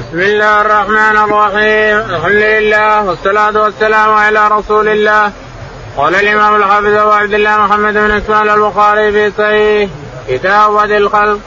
[0.00, 1.96] بسم الله الرحمن الرحيم.
[2.14, 5.32] الحمد لله والصلاة والسلام على رسول الله.
[5.96, 9.90] قال الإمام الحافظ أبو عبد الله محمد بن إسماعيل البخاري في صحيح
[10.28, 11.38] كتاب بدء الخلق.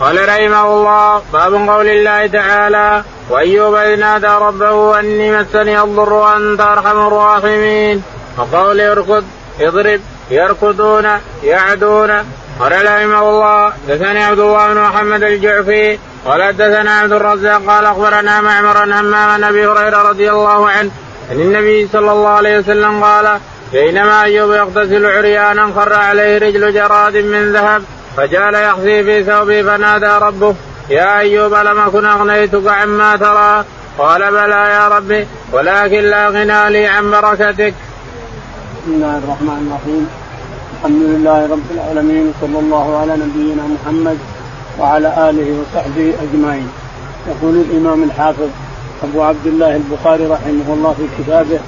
[0.00, 6.60] قال رحمه الله باب قول الله تعالى وأيوب إذ نادى ربه أني مسني الضر وأنت
[6.60, 8.02] أرحم الراحمين.
[8.38, 9.24] وقول اركض
[9.60, 10.00] اضرب
[10.30, 11.06] يركضون
[11.42, 12.10] يعدون.
[12.60, 18.40] قال رحمه الله دثني عبد الله بن محمد الجعفي قال حدثنا عبد الرزاق قال أخبرنا
[18.40, 20.90] معمر عن همام عن أبي هريرة رضي الله عنه
[21.30, 23.38] عن النبي صلى الله عليه وسلم قال
[23.72, 27.82] بينما أيوب يغتسل عريانا خر عليه رجل جراد من ذهب
[28.16, 30.54] فجعل يحثي في ثوبه فنادى ربه
[30.90, 33.64] يا أيوب لم أكن أغنيتك عما ترى
[33.98, 37.74] قال بلى يا ربي ولكن لا غنى لي عن بركتك.
[38.84, 40.08] بسم الله الرحمن الرحيم
[40.76, 44.18] الحمد لله رب العالمين صلى الله على نبينا محمد
[44.80, 46.68] وعلى آله وصحبه أجمعين.
[47.28, 48.48] يقول الإمام الحافظ
[49.02, 51.58] أبو عبد الله البخاري رحمه الله في كتابه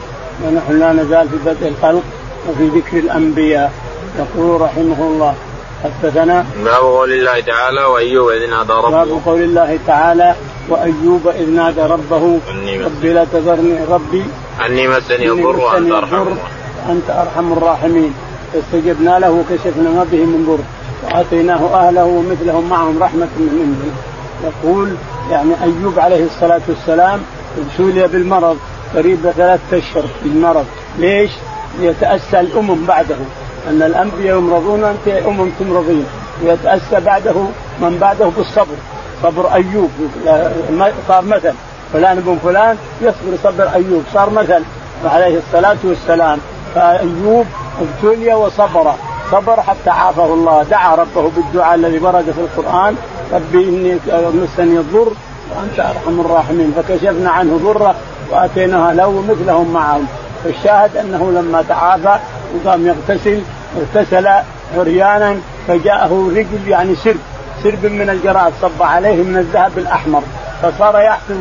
[0.44, 2.02] ونحن لا نزال في بدء الخلق
[2.48, 3.72] وفي ذكر الأنبياء
[4.18, 5.34] يقول رحمه الله
[5.84, 8.90] حدثنا باب قول الله تعالى وأيوب إذ نادى ربه.
[8.90, 10.34] باب قول الله تعالى
[10.68, 12.38] وأيوب إذ نادى ربه
[12.84, 14.24] ربي لا تذرني ربي
[14.66, 16.26] أني مسني الضر وأنت أرحم
[16.90, 18.14] أنت أرحم الراحمين.
[18.52, 20.62] فاستجبنا له وكشفنا ما به من ضر.
[21.04, 23.92] واتيناه أهله ومثلهم معهم رحمة من عنده
[24.44, 24.94] يقول
[25.30, 27.20] يعني أيوب عليه الصلاة والسلام
[27.58, 28.58] ابتلي بالمرض
[28.96, 30.66] قريب ثلاثة أشهر بالمرض.
[30.98, 31.30] ليش؟
[31.80, 33.16] يتاسى الأمم بعده.
[33.70, 36.06] أن الأنبياء يمرضون انت أمم تمرضين.
[36.44, 37.34] ويتاسى بعده
[37.80, 38.76] من بعده بالصبر.
[39.22, 39.90] صبر أيوب.
[41.08, 41.52] صار مثل.
[41.92, 44.02] فلان ابن فلان يصبر صبر أيوب.
[44.14, 44.62] صار مثل.
[45.04, 46.38] عليه الصلاة والسلام.
[46.74, 47.46] فأيوب
[47.80, 48.94] ابتلي وصبر.
[49.32, 50.62] صبر حتى عافه الله.
[50.62, 52.96] دعا ربه بالدعاء الذي ورد في القرآن.
[53.32, 53.98] ربي إني
[54.42, 55.12] مسني الضر
[55.50, 56.74] وأنت أرحم الراحمين.
[56.76, 57.94] فكشفنا عنه ضره
[58.30, 60.06] واتيناه له ومثلهم معهم.
[60.44, 62.18] فالشاهد أنه لما تعافى
[62.54, 63.40] وقام يغتسل
[63.80, 64.28] اغتسل
[64.78, 65.36] عريانا
[65.68, 67.20] فجاءه رجل يعني سرب.
[67.62, 70.22] سرب من الجراد صب عليه من الذهب الأحمر.
[70.62, 71.34] فصار يحثو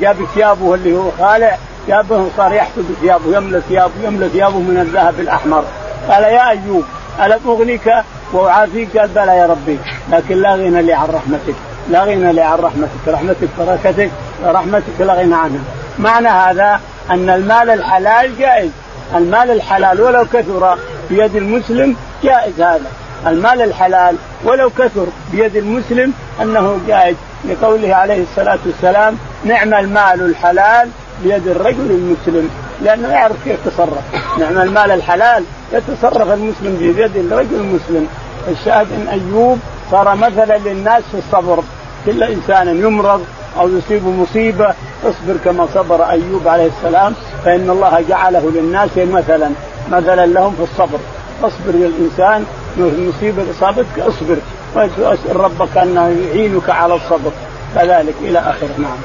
[0.00, 1.56] جاب ثيابه اللي هو خالع.
[1.88, 3.36] جابه صار يحثو بثيابه.
[3.36, 5.64] يملى ثيابه يملى ثيابه من الذهب الأحمر.
[6.08, 6.84] قال يا أيوب
[7.24, 7.92] الم اغنيك
[8.32, 9.78] وأعافيك؟ قال بلى يا ربي
[10.12, 11.54] لكن لا غنى لي عن رحمتك
[11.90, 14.10] لا غنى لي عن رحمتك رحمتك بركتك
[14.44, 15.60] رحمتك لا غنى عنها.
[15.98, 18.70] معنى هذا أن المال الحلال جائز
[19.14, 20.78] المال الحلال ولو كثر
[21.10, 22.90] بيد المسلم جائز هذا.
[23.26, 26.12] المال الحلال ولو كثر بيد المسلم
[26.42, 27.16] أنه جائز.
[27.44, 30.88] لقوله عليه الصلاة والسلام نعم المال الحلال
[31.22, 32.50] بيد الرجل المسلم.
[32.82, 33.98] لأنه يعرف كيف يتصرف.
[34.38, 38.06] نعم المال الحلال يتصرف المسلم في يد الرجل المسلم
[38.48, 39.58] الشاهد إن أيوب
[39.90, 41.62] صار مثلا للناس في الصبر.
[42.06, 43.24] كل إنسان يمرض
[43.58, 44.74] أو يصيب مصيبة
[45.04, 47.14] اصبر كما صبر أيوب عليه السلام
[47.44, 49.50] فإن الله جعله للناس مثلا
[49.90, 50.98] مثلا لهم في الصبر.
[51.42, 52.44] اصبر يا الإنسان
[52.78, 54.36] مصيبة إصابتك اصبر.
[54.74, 57.32] واسال ربك انه يعينك على الصبر.
[57.74, 58.70] كذلك إلى آخره.
[58.78, 58.98] نعم.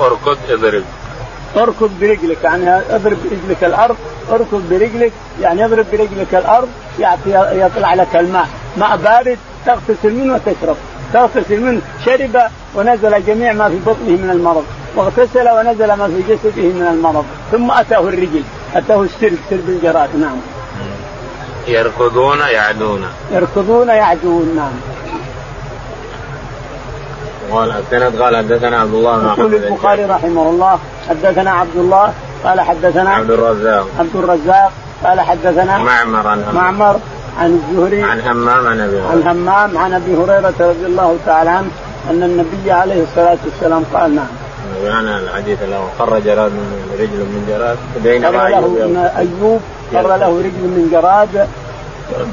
[0.00, 0.84] اركض اضرب.
[1.56, 3.96] اركض برجلك يعني اضرب برجلك الأرض
[4.30, 6.68] اركض برجلك يعني اضرب برجلك الأرض
[6.98, 8.48] يعطي يطلع لك الماء.
[8.76, 10.76] ماء بارد تغتسل منه وتشرب.
[11.12, 12.42] تغتسل منه شرب
[12.74, 14.64] ونزل جميع ما في بطنه من المرض.
[14.96, 17.24] واغتسل ونزل ما في جسده من المرض.
[17.52, 18.42] ثم أتاه الرجل.
[18.74, 20.16] أتاه السرب سرب الجراد.
[20.16, 20.36] نعم.
[21.68, 23.04] يركضون يعدون.
[23.32, 24.95] يركضون يعدون نعم.
[27.52, 32.12] قال السند قال حدثنا عبد الله بن يقول البخاري رحمه الله حدثنا عبد الله
[32.44, 33.86] قال حدثنا عبد الرزاق.
[33.98, 34.72] عبد الرزاق
[35.04, 37.00] قال حدثنا معمر عن معمر
[37.38, 41.68] عن الزهري عن همام عن أبي عن همام عن أبي هريرة رضي الله تعالى عنه
[42.10, 44.26] أن النبي عليه الصلاة والسلام قال نعم.
[44.84, 49.60] يعني الحديث له خر جراد من رجل من جراد بينما له أيوب
[49.92, 51.48] خر له رجل من جراد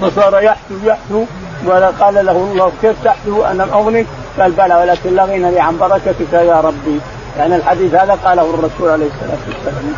[0.02, 1.26] فصار يحثو يحثو
[1.66, 4.06] وقال له الله كيف تحثو أنا اغنك؟
[4.40, 7.00] قال بلى ولكن غنى لي عن بركتك يا ربي.
[7.38, 9.94] يعني الحديث هذا قاله الرسول عليه الصلاة والسلام.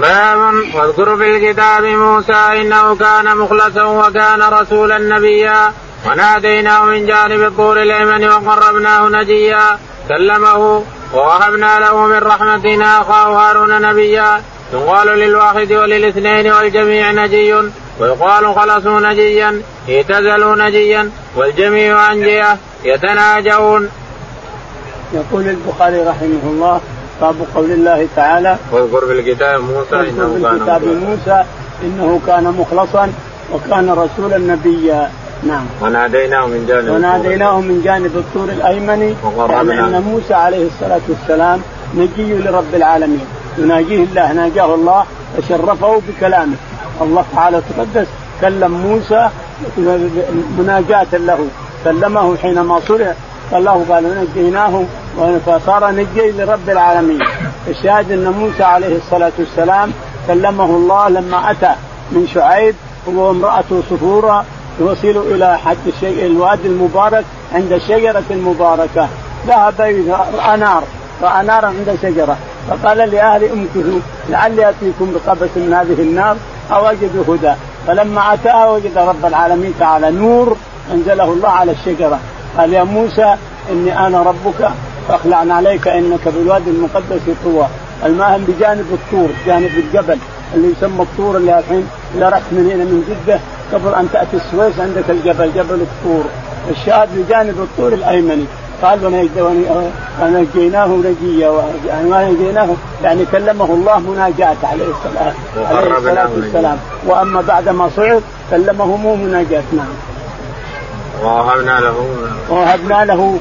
[0.00, 0.38] باب
[0.74, 5.72] واذكر في الكتاب موسى إنه كان مخلصا وكان رسولا نبيا.
[6.06, 9.78] وناديناه من جانب الطور الأيمن وقربناه نجيا.
[10.08, 10.84] كلمه
[11.14, 14.42] ووهبنا له من رحمتنا أخاه هارون نبيا.
[14.72, 17.54] يقال للواحد وللاثنين والجميع نجي.
[18.02, 23.88] ويقال خلصوا نجيا اعتزلوا نجيا والجميع انجيه يتناجون.
[25.14, 26.80] يقول البخاري رحمه الله
[27.20, 31.44] باب قول الله تعالى واذكر في الكتاب موسى إنه كان الكتاب موسى
[31.82, 33.12] إنه كان مخلصا
[33.52, 35.10] وكان رسولا نبيا.
[35.42, 35.66] نعم.
[35.82, 39.16] وناديناه من جانب وناديناه من جانب الطور الأيمن
[39.50, 41.62] يعني إن موسى عليه الصلاة والسلام
[41.94, 43.26] نجي لرب العالمين.
[43.58, 45.04] يناجيه الله ناجاه الله
[45.38, 46.56] وشرفه بكلامه.
[47.00, 48.06] الله تعالى تقدس.
[48.40, 49.28] كلم موسى
[50.58, 51.46] مناجاة له.
[51.84, 53.14] كلمه حينما صلح
[53.52, 54.84] الله قال نجيناه
[55.46, 57.20] فصار نجي لرب العالمين.
[57.68, 59.92] الشاهد أن موسى عليه الصلاة والسلام
[60.26, 61.74] كلمه الله لما أتى
[62.12, 62.74] من شعيب.
[63.08, 64.44] هو وامراته صفورة
[64.80, 67.24] يوصل إلى حد الشيء الوادي المبارك
[67.54, 69.08] عند الشجرة المباركة.
[69.46, 69.80] ذهب
[70.38, 70.82] رأى نار.
[71.22, 72.36] رأى نارا عند شجره
[72.68, 74.00] فقال لأهل امكثوا
[74.30, 76.36] لعلي أتيكم بقبس من هذه النار.
[76.70, 77.52] أجد هدى.
[77.86, 80.56] فلما اتاها وجد رب العالمين تعالى نور
[80.92, 82.18] أنزله الله على الشجرة.
[82.58, 83.36] قال يا موسى
[83.70, 84.70] إني أنا ربك
[85.08, 87.66] فاخلعنا عليك إنك بالوادي المقدس طوى.
[88.04, 90.18] الماء بجانب الطور جانب الجبل
[90.54, 93.40] اللي يسمى الطور اللي الحين اذا رحت من هنا من جدة
[93.72, 96.24] قبل أن تأتي السويس عندك الجبل جبل الطور.
[96.70, 98.44] الشاهد بجانب الطور الأيمني.
[98.82, 99.26] قال
[100.20, 101.52] ونجيناه نجيا
[101.86, 102.68] يعني ما نجيناه.
[103.04, 106.78] يعني كلمه الله مناجاة عليه الصلاة عليه الصلاة والسلام.
[107.06, 109.86] وأما بعد ما صعد كلمه مو مناجاة نعم.
[111.24, 112.06] ووهبنا له
[112.50, 113.38] ووهبنا له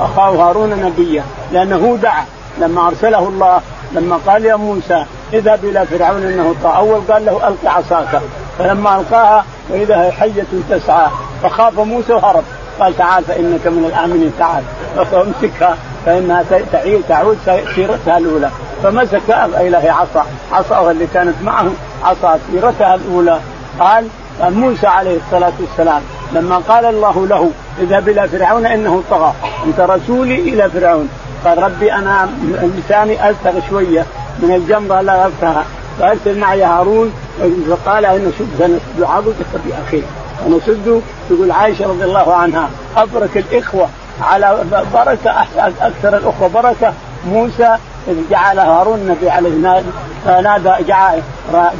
[0.00, 2.24] أخاه هارون نبيا لأنه دعا.
[2.60, 3.60] لما أرسله الله
[3.92, 6.78] لما قال يا موسى اذهب إلى فرعون إنه طاع.
[6.78, 8.22] أول قال له ألق عصاك.
[8.58, 11.06] فلما ألقاها وإذا هي حية تسعى
[11.42, 12.44] فخاف موسى وهرب
[12.80, 14.62] قال تعال فإنك من الآمنين تعال.
[15.10, 17.38] فأمسكها فإنها تعيد تعود
[17.74, 18.50] سيرتها الأولى.
[18.82, 19.30] فمسك
[19.60, 20.26] الهي عصا.
[20.52, 21.66] عصاه اللي كانت معه
[22.04, 23.40] عصا سيرتها الأولى.
[23.80, 24.08] قال
[24.40, 26.02] موسى عليه الصلاة والسلام
[26.32, 27.50] لما قال الله له
[27.80, 29.32] اذهب إلى فرعون إنه طغى.
[29.66, 31.08] أنت رسولي إلى فرعون.
[31.44, 32.28] قال ربي أنا
[32.78, 34.06] لساني التغ شوية
[34.38, 35.64] من الجمره لا افتها
[35.98, 37.12] فأرسل معي هارون
[37.70, 40.04] فقال ان سنشد عضدك باخيك
[40.46, 42.68] ونسد تقول عائشة رضي الله عنها.
[42.96, 43.88] ابرك الإخوة
[44.22, 44.64] على
[44.94, 46.92] بركة أكثر الأخوة بركة.
[47.28, 47.76] موسى
[48.08, 49.82] إذ جعل هارون النبي عليه
[50.26, 50.84] نادى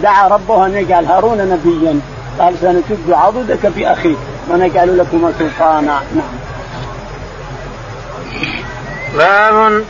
[0.02, 2.00] دعا ربه أن يجعل هارون نبيا.
[2.40, 4.18] قال سنشد عضدك بأخيك.
[4.50, 6.00] ونجعل لكما سلطانا.
[6.14, 6.43] نعم.
[9.14, 9.84] باب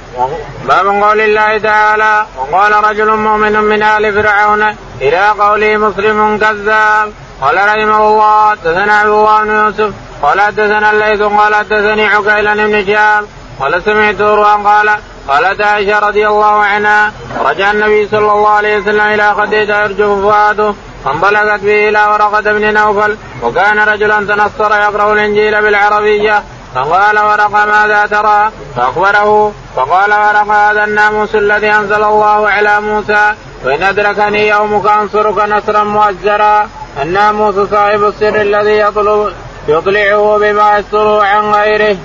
[0.69, 4.62] باب قول الله تعالى وقال رجل مؤمن من آل فرعون
[5.00, 7.12] إلى قوله مسلم كذاب.
[7.43, 9.91] قال رحمه الله حدثنا عبد الله بن يوسف
[10.23, 13.25] قال حدثنا الليث قال حدثني عقيل بن شهاب
[13.61, 14.88] قال سمعت روان قال
[15.29, 17.12] قالت عائشة رضي الله عنها
[17.44, 20.75] رجع النبي صلى الله عليه وسلم إلى خديجة يرجف فؤاده
[21.05, 26.43] فانطلقت به إلى ورقة بن نوفل وكان رجلا تنصر يقرأ الإنجيل بالعربية.
[26.75, 33.32] فقال ورقه ماذا ترى؟ فأخبره فقال ورقه هذا الناموس الذي أنزل الله على موسى
[33.65, 36.69] وإن أدركني يومك أنصرك نصرا مؤزرا
[37.03, 39.32] الناموس صاحب السر الذي يطلب
[39.69, 41.97] يطلعه بما يستره عن غيره.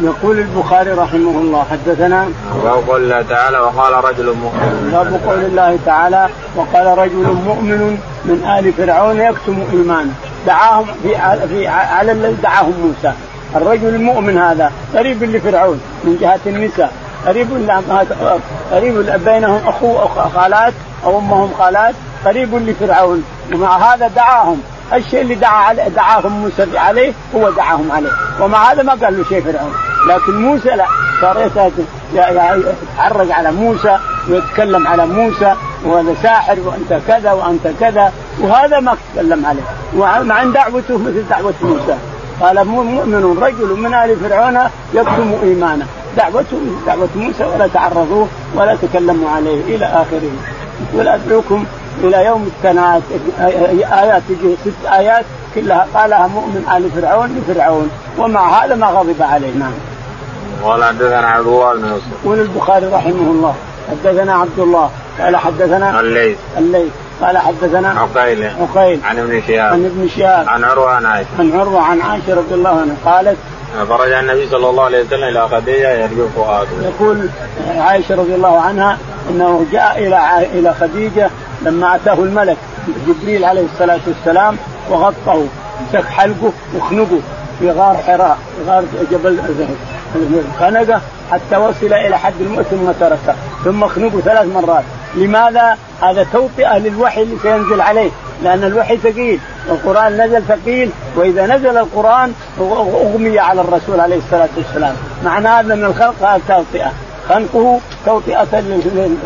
[0.00, 2.28] يقول البخاري رحمه الله حدثنا
[2.64, 8.56] باب قول الله تعالى وقال رجل مؤمن باب قول الله تعالى وقال رجل مؤمن من
[8.58, 10.12] آل فرعون يكتم إيمانه
[10.46, 10.86] دعاهم
[11.48, 13.12] في على الذي دعاهم موسى
[13.56, 16.92] الرجل المؤمن هذا قريب لفرعون من جهة النساء.
[17.26, 17.48] قريب
[18.72, 19.98] قريب بينهم اخو
[20.34, 20.72] خالات
[21.04, 21.94] أو أمهم خالات.
[22.24, 23.24] قريب لفرعون.
[23.54, 24.62] ومع هذا دعاهم.
[24.92, 28.10] الشيء اللي دعا عليه دعاهم موسى عليه هو دعاهم عليه.
[28.40, 29.74] ومع هذا ما قال له شيء فرعون.
[30.08, 30.86] لكن موسى لا.
[31.20, 31.50] صار
[32.14, 35.54] يتحرج على موسى ويتكلم على موسى.
[35.84, 38.12] وهذا ساحر وأنت كذا وأنت كذا.
[38.40, 39.62] وهذا ما تكلم عليه.
[39.96, 41.96] ومع دعوته مثل دعوة موسى.
[42.40, 44.58] قال مؤمن رجل من آل فرعون
[44.94, 45.86] يكتم إيمانه.
[46.16, 50.30] دعوته دعوة موسى ولا تعرضوه ولا تكلموا عليه إلى آخره.
[50.94, 51.64] يقول أدعوكم
[52.04, 53.02] إلى يوم التناد
[53.92, 55.24] آيات تجي ست آيات
[55.54, 57.90] كلها قالها مؤمن آل فرعون لفرعون.
[58.18, 59.52] ومع هذا ما غضب عليه.
[59.52, 59.72] نعم.
[60.64, 62.04] قال حدثنا عبد الله بن يوسف.
[62.24, 63.54] يقول البخاري رحمه الله.
[63.90, 64.90] حدثنا عبد الله.
[65.20, 66.38] قال حدثنا الليث.
[66.58, 66.92] الليث.
[67.20, 68.50] قال حدثنا عقيل.
[68.60, 69.00] عقيل.
[69.04, 69.72] عن ابن شهاب.
[69.72, 70.48] عن ابن شهاب.
[70.48, 71.28] عن عروة عن عائشة.
[71.38, 73.36] عن عروة عن عائشة رضي الله عنها قالت
[73.88, 76.70] فرجع النبي صلى الله عليه وسلم إلى خديجة يرجو فؤاده.
[76.82, 77.28] يقول
[77.76, 78.98] عائشة رضي الله عنها
[79.30, 81.30] إنه جاء إلى إلى خديجة
[81.62, 82.56] لما أتاه الملك
[83.06, 84.56] جبريل عليه الصلاة والسلام
[84.90, 85.46] وغطه
[85.80, 87.20] مسك حلقه وخنقه
[87.58, 89.38] في غار حراء في غار جبل
[90.60, 94.84] خنقة حتى وصل إلى حد الموت ثم تركه ثم خنقه ثلاث مرات.
[95.14, 98.10] لماذا؟ هذا توطئة للوحي اللي سينزل عليه؟
[98.42, 99.40] لأن الوحي ثقيل
[99.70, 104.94] القران نزل ثقيل وإذا نزل القرآن أغمي على الرسول عليه الصلاة والسلام.
[105.24, 106.92] معنى هذا من الخلق توطئة.
[107.28, 108.60] خلقه توطئة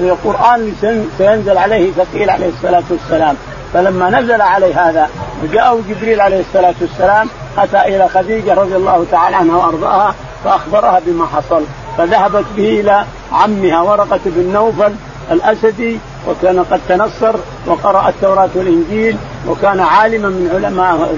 [0.00, 3.36] للقرآن اللي سينزل عليه ثقيل عليه الصلاة والسلام.
[3.74, 5.08] فلما نزل عليه هذا
[5.42, 7.28] وجاءه جبريل عليه الصلاة والسلام
[7.58, 10.14] أتى إلى خديجة رضي الله تعالى عنها وأرضاها
[10.44, 11.62] فأخبرها بما حصل
[11.98, 14.92] فذهبت به إلى عمها ورقة بن نوفل
[15.30, 17.34] الأسدي وكان قد تنصر
[17.66, 19.16] وقرأ التوراة والإنجيل
[19.48, 21.14] وكان عالما من علماء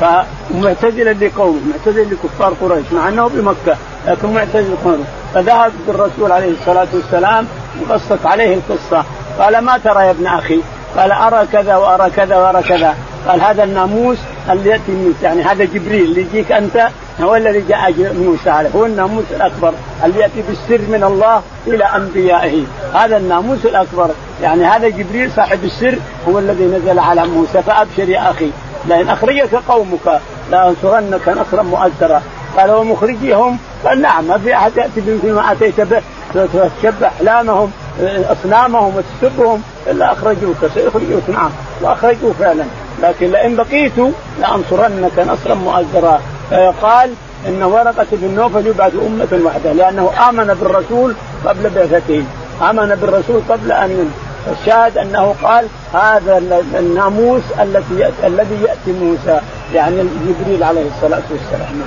[0.00, 5.04] فمعتزلا لقومه معتزل لكفار قريش مع أنه بمكة لكن معتزل قومه
[5.34, 7.46] فذهب بالرسول عليه الصلاة والسلام
[7.80, 9.04] وقصت عليه القصة
[9.38, 10.60] قال ما ترى يا ابن أخي؟
[10.96, 12.94] قال أرى كذا وأرى كذا وأرى كذا.
[13.28, 14.18] قال هذا الناموس
[14.50, 16.88] اللي يأتي موسى يعني هذا جبريل اللي يجيك أنت
[17.20, 18.70] هو الذي جاء موسى عليه.
[18.76, 19.72] هو الناموس الأكبر
[20.04, 22.64] اللي يأتي بالسر من الله إلى أنبيائه.
[22.94, 24.10] هذا الناموس الأكبر.
[24.42, 25.98] يعني هذا جبريل صاحب السر
[26.28, 27.62] هو الذي نزل على موسى.
[27.62, 28.50] فأبشر يا أخي
[28.86, 30.20] لئن أخرجك قومك
[30.50, 32.22] لأنصرنك نصرا مؤثرا.
[32.56, 36.02] قال ومخرجيهم؟ قال نعم ما في أحد يأتي بمثل ما آتيت به.
[36.34, 37.70] تشبه احلامهم
[38.02, 41.50] اصنامهم وتسبهم إلا أخرجوك سيخرجوك نعم
[41.80, 42.64] وأخرجوا فعلا.
[43.02, 43.92] لكن لئن بقيت
[44.40, 46.20] لأنصرنك نصرا مؤزرا.
[46.50, 47.10] فيقال
[47.48, 51.14] إن ورقة بن نوفل يبعث أمة واحدة لأنه آمن بالرسول
[51.44, 52.24] قبل بعثته.
[52.70, 54.10] آمن بالرسول قبل أن
[54.52, 56.42] الشاهد أنه قال هذا
[56.78, 59.40] الناموس الذي الذي يأتي موسى
[59.74, 61.82] يعني جبريل عليه الصلاة والسلام.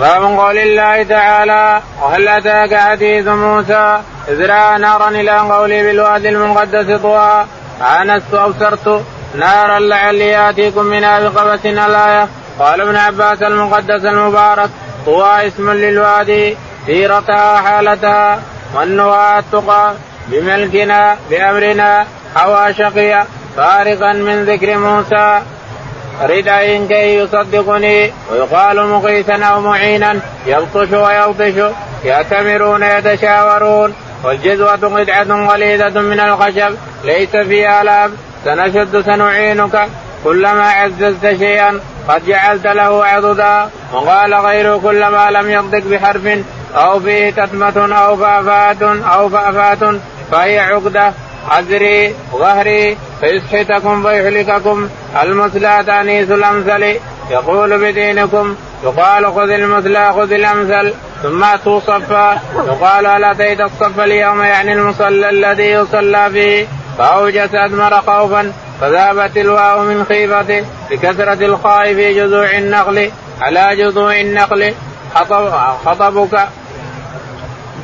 [0.00, 7.00] باب قول الله تعالى وهل أتاك حديث موسى إذ رأى نارا إلى قولي بالوادي المقدس
[7.00, 7.44] طوى؟
[8.00, 9.04] انست أبصرت.
[9.34, 12.28] نارا لعلي آتيكم منها بقبس الآية.
[12.58, 14.70] قال ابن عباس المقدس المبارك
[15.06, 16.56] طوى اسم للوادي
[16.86, 18.42] سيرتها حالتها
[18.74, 19.92] والنواة التقى
[20.28, 22.06] بملكنا بأمرنا
[22.36, 25.42] حوى شقيا فارقا من ذكر موسى.
[26.20, 31.72] رداء كي يصدقني ويقال مقيتا أو معينا يبطش ويبطش
[32.04, 38.10] يأتمرون يتشاورون والجذوة قطعة غليظة من الخشب ليس فيها لاب
[38.44, 39.88] سنشد سنعينك
[40.24, 46.38] كلما عززت شيئا قد جعلت له عضدا وقال غيره كلما لم ينطق بحرف
[46.76, 49.78] أو فيه تتمة أو فأفات أو فأفات
[50.32, 51.12] فهي عقدة.
[51.50, 54.88] عذري ظهري فيسحتكم فيهلككم
[55.22, 56.96] المثلى تانيث الامثل
[57.30, 60.94] يقول بدينكم يقال خذ المثلى خذ الأمثل.
[61.22, 62.40] ثم أتوا صفا.
[62.66, 66.66] يقال هل اتيت الصف اليوم؟ يعني المصلى الذي يصلى فيه.
[66.98, 70.64] فاوجس أدمر خوفا فذهبت الواو من خيفته.
[70.90, 73.10] بكثرة الخاء في جذوع النخل.
[73.40, 74.74] على جذوع النخل
[75.14, 75.50] خطب
[75.84, 76.48] خطبك.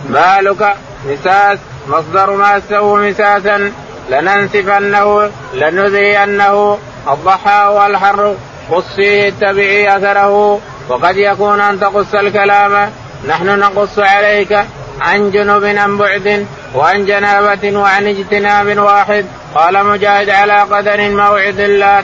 [0.04, 3.72] بالك مساس مصدر ما سوى مساسا
[4.10, 6.78] لننسفنه لنذينه
[7.08, 8.34] الضحى والحر
[8.70, 12.90] قص فيه اتبعي أثره وقد يكون أن تقص الكلام.
[13.28, 14.58] نحن نقص عليك
[15.00, 19.26] عن جنوب عن بعد وعن جنابة وعن اجتناب واحد.
[19.54, 22.02] قال مجاهد على قدر موعد لا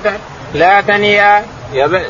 [0.55, 1.45] لا تنيا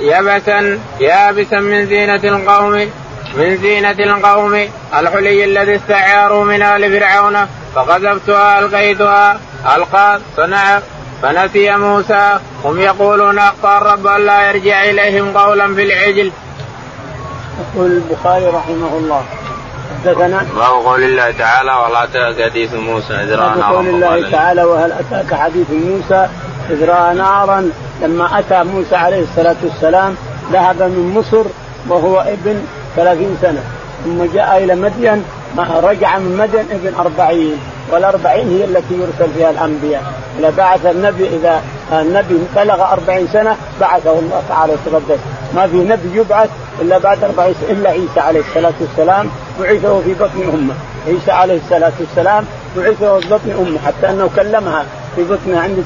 [0.01, 2.91] يبسا يابسا من زينة القوم
[3.35, 4.69] من زينة القوم.
[4.99, 9.39] الحلي الذي استعاروا من آل فرعون فقذفتها ألقيتها
[9.77, 10.81] ألقى صنع
[11.23, 12.39] فنسي موسى.
[12.65, 16.33] هم يقولون أخطأ الرب لا يرجع إليهم قولا في العجل.
[17.61, 19.23] يقول البخاري رحمه الله.
[20.05, 24.65] حدثنا باب قول الله تعالى وهل اتاك حديث موسى إذ رأى نارا قول الله تعالى
[24.65, 26.29] وهل أتاك حديث موسى
[26.71, 27.71] إذ رأى نارا؟
[28.03, 30.17] لما أتى موسى عليه الصلاة والسلام
[30.53, 31.45] ذهب من مصر
[31.89, 32.67] وهو ابن
[32.97, 33.63] ثلاثين سنة.
[34.05, 35.25] ثم جاء إلى مدين
[35.59, 37.57] رجع من مدين ابن أربعين
[37.93, 40.03] والأربعين هي التي يرسل فيها الأنبياء.
[40.39, 45.19] إذا بعث النبي إذا النبي بلغ أربعين سنة بعثه الله تعالى وتقدس.
[45.55, 49.29] ما في نبي يبعث إلا بعد أربعين سنة إلا عيسى عليه الصلاة والسلام
[49.61, 50.75] بعثه في بطن أمه.
[51.07, 52.45] عيسى عليه الصلاة والسلام
[52.77, 54.85] بعثه في بطن أمه حتى أنه كلمها
[55.17, 55.85] في بطنها عند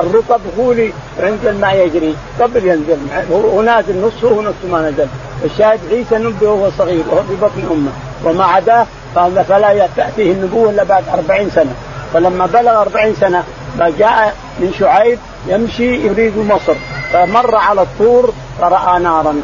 [0.00, 2.14] الرطب غولي عند الماء يجري.
[2.40, 2.98] قبل ينزل
[3.32, 5.06] هو نازل نصه ونصه ما نزل.
[5.44, 7.90] الشاهد عيسى نبي وهو صغير وهو في بطن أمه.
[8.24, 8.86] وما عداه
[9.48, 11.74] فلا تأتيه النبوة إلا بعد أربعين سنة.
[12.14, 13.44] فلما بلغ أربعين سنة
[13.78, 16.74] جاء من شعيب يمشي يريد مصر.
[17.12, 19.34] فمر على الطور فرأى نارا.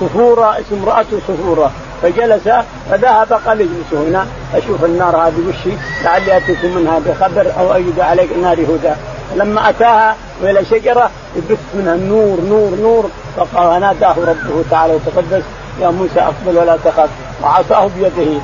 [0.00, 1.70] صفورة اسم امرأته صفورة.
[2.02, 2.48] فجلس
[2.90, 4.26] فذهب قال اجلسوا هنا.
[4.54, 5.72] أشوف النار هذه وش
[6.04, 8.94] لعلي اتيكم منها بخبر أو أجد عليك نار هدى.
[9.36, 13.10] لما أتاها وإلى شجرة يبث منها النور نور نور.
[13.36, 15.42] فقال ناداه ربه تعالى وتقدس.
[15.80, 17.08] يا موسى أقبل ولا تخف.
[17.42, 18.40] وعصاه بيده.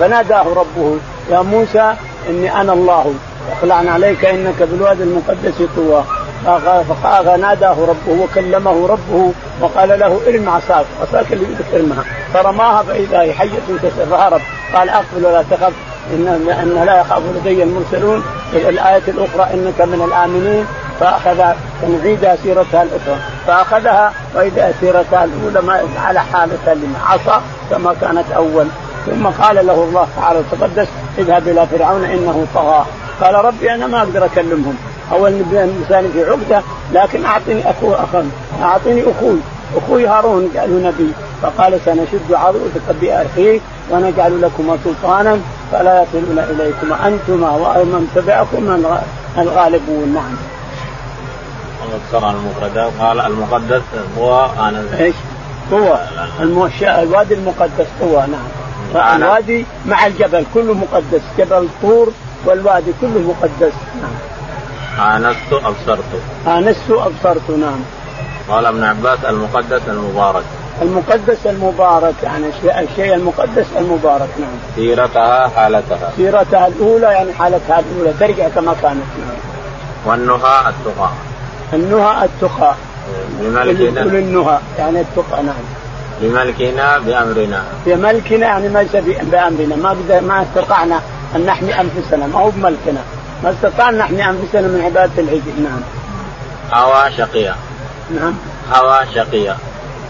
[0.00, 0.98] فناداه ربه
[1.30, 1.94] يا موسى
[2.28, 3.14] إني أنا الله.
[3.52, 6.04] اخلعنا عليك إنك بالوادي المقدس طوى.
[7.24, 10.86] فناداه ربه وكلمه ربه وقال له ارم عصاك.
[11.02, 12.04] عصاك اللي بدك ارمها.
[12.34, 14.40] فرماها فإذا هي حية تسر فهرب
[14.74, 15.72] قال أقبل ولا تخف.
[16.10, 18.22] ان ان لا يخاف لدي المرسلون
[18.54, 20.66] الآية الأخرى إنك من الآمنين.
[21.00, 21.42] فاخذ
[21.88, 23.16] نعيدها سيرتها الأخرى.
[23.46, 27.40] فأخذها وإذا سيرتها الأولى ما على حالتها عصى
[27.70, 28.66] كما كانت أول.
[29.06, 32.86] ثم قال له الله تعالى وتقدس اذهب إلى فرعون إنه طغى.
[33.20, 34.76] قال ربي أنا ما أقدر أكلمهم.
[35.12, 38.30] أول الانسان في عقدة لكن أعطني اخو اخا
[38.62, 39.38] أعطني أخوي.
[39.76, 41.12] أخوي هارون قالوا نبي
[41.42, 45.38] فقال سنشد عضدك بأخيك ونجعل لكما سلطانا
[45.72, 48.84] فلا يصلون اليكما أنتما ومن تبعكم
[49.38, 50.36] الغالبون نعم.
[51.92, 53.82] ذكر المفردات قال المقدس
[54.18, 54.84] هو أنا.
[54.98, 55.14] إيش؟
[55.72, 55.98] هو.
[56.82, 58.26] الوادي المقدس هو
[58.94, 59.22] نعم.
[59.22, 62.12] الوادي مع الجبل كله مقدس جبل طور
[62.44, 65.24] والوادي كله مقدس نعم.
[65.24, 66.04] آنست أبصرت.
[66.46, 67.80] آنست أبصرت نعم.
[68.48, 70.44] قال ابن عباس المقدس المبارك.
[70.82, 74.50] المقدس المبارك يعني الشيء المقدس المبارك نعم.
[74.76, 76.12] سيرتها حالتها.
[76.16, 79.36] سيرتها الأولى يعني حالتها الأولى ترجع كما كانت نعم.
[80.06, 81.10] والنهى التقى.
[81.72, 82.74] النهى التقى.
[83.40, 85.64] بملكنا النهى يعني التقى نعم.
[86.20, 87.62] بملكنا بأمرنا.
[87.86, 89.76] بملكنا يعني ليس بأمرنا.
[89.76, 91.00] ما ما استطعنا
[91.36, 93.00] أن نحمي أنفسنا ما هو بملكنا.
[93.44, 95.80] ما استطعنا نحمي أنفسنا من عبادة العجل نعم.
[96.72, 97.54] هوى شقية
[98.10, 98.34] نعم.
[98.72, 99.56] هوى شقية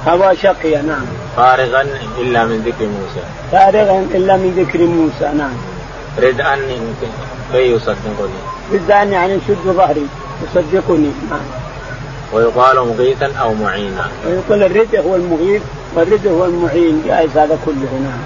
[0.09, 1.05] هوى شقية نعم.
[1.37, 1.87] فارغا
[2.19, 3.27] إلا من ذكر موسى.
[3.53, 5.57] فارغا إلا من ذكر موسى نعم.
[6.19, 6.59] ردءا
[7.53, 8.41] كي يصدقني.
[8.73, 10.07] ردءا يعني يشد ظهري
[10.45, 11.41] يصدقني نعم.
[12.33, 14.07] ويقال مغيثا أو معينا.
[14.27, 15.63] ويقول الرد هو المغيث
[15.95, 18.23] والرد هو المعين جائز هذا كله نعم.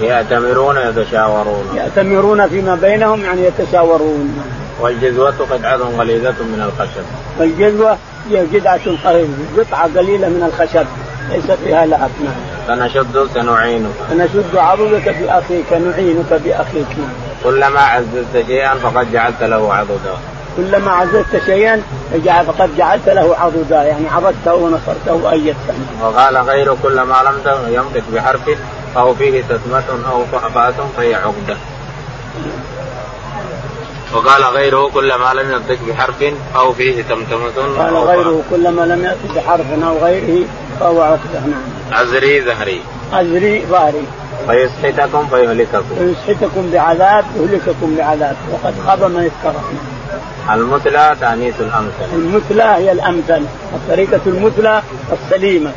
[0.00, 1.76] يأتمرون يتشاورون.
[1.76, 4.44] يأتمرون فيما بينهم يعني يتشاورون
[4.80, 7.04] والجزوة قطعة غليظة من الخشب.
[7.38, 7.98] والجزوة
[8.30, 8.80] هي جدعة
[9.58, 10.86] قطعة قليلة من الخشب
[11.30, 12.34] ليس فيها لعب نعم
[12.66, 13.90] سنشد سنعينك.
[14.10, 16.86] سنشد عضدك بأخيك نعينك بأخيك.
[16.98, 17.12] نعم
[17.44, 20.14] كلما عززت شيئا فقد جعلت له عضدا.
[20.56, 21.82] كلما عززت شيئا
[22.46, 25.74] فقد جعلت له عضدا يعني عضدته ونصرته وأيدته.
[26.02, 28.40] وقال غير كلما لم ينطق بحرف
[28.96, 31.56] أو فيه تتمة أو فأبات فهي عقدة.
[34.14, 36.24] وقال غيره كلما لم ينطق بحرف
[36.56, 40.46] أو فيه تمتمة قال غيره كلما لم يأتي بحرف أو غيره
[40.80, 42.00] فهو عقدة نعم.
[42.00, 44.02] عزري زهري عزري ظهري.
[44.48, 45.82] فيسحتكم فيهلككم.
[45.98, 48.36] فيسحتكم بعذاب يهلككم بعذاب.
[48.52, 49.62] وقد خاب من افترى.
[50.54, 52.14] المثلى تأنيث الأمثل.
[52.14, 53.42] المثلى هي الأمثل.
[53.74, 55.72] الطريقة المثلى السليمة.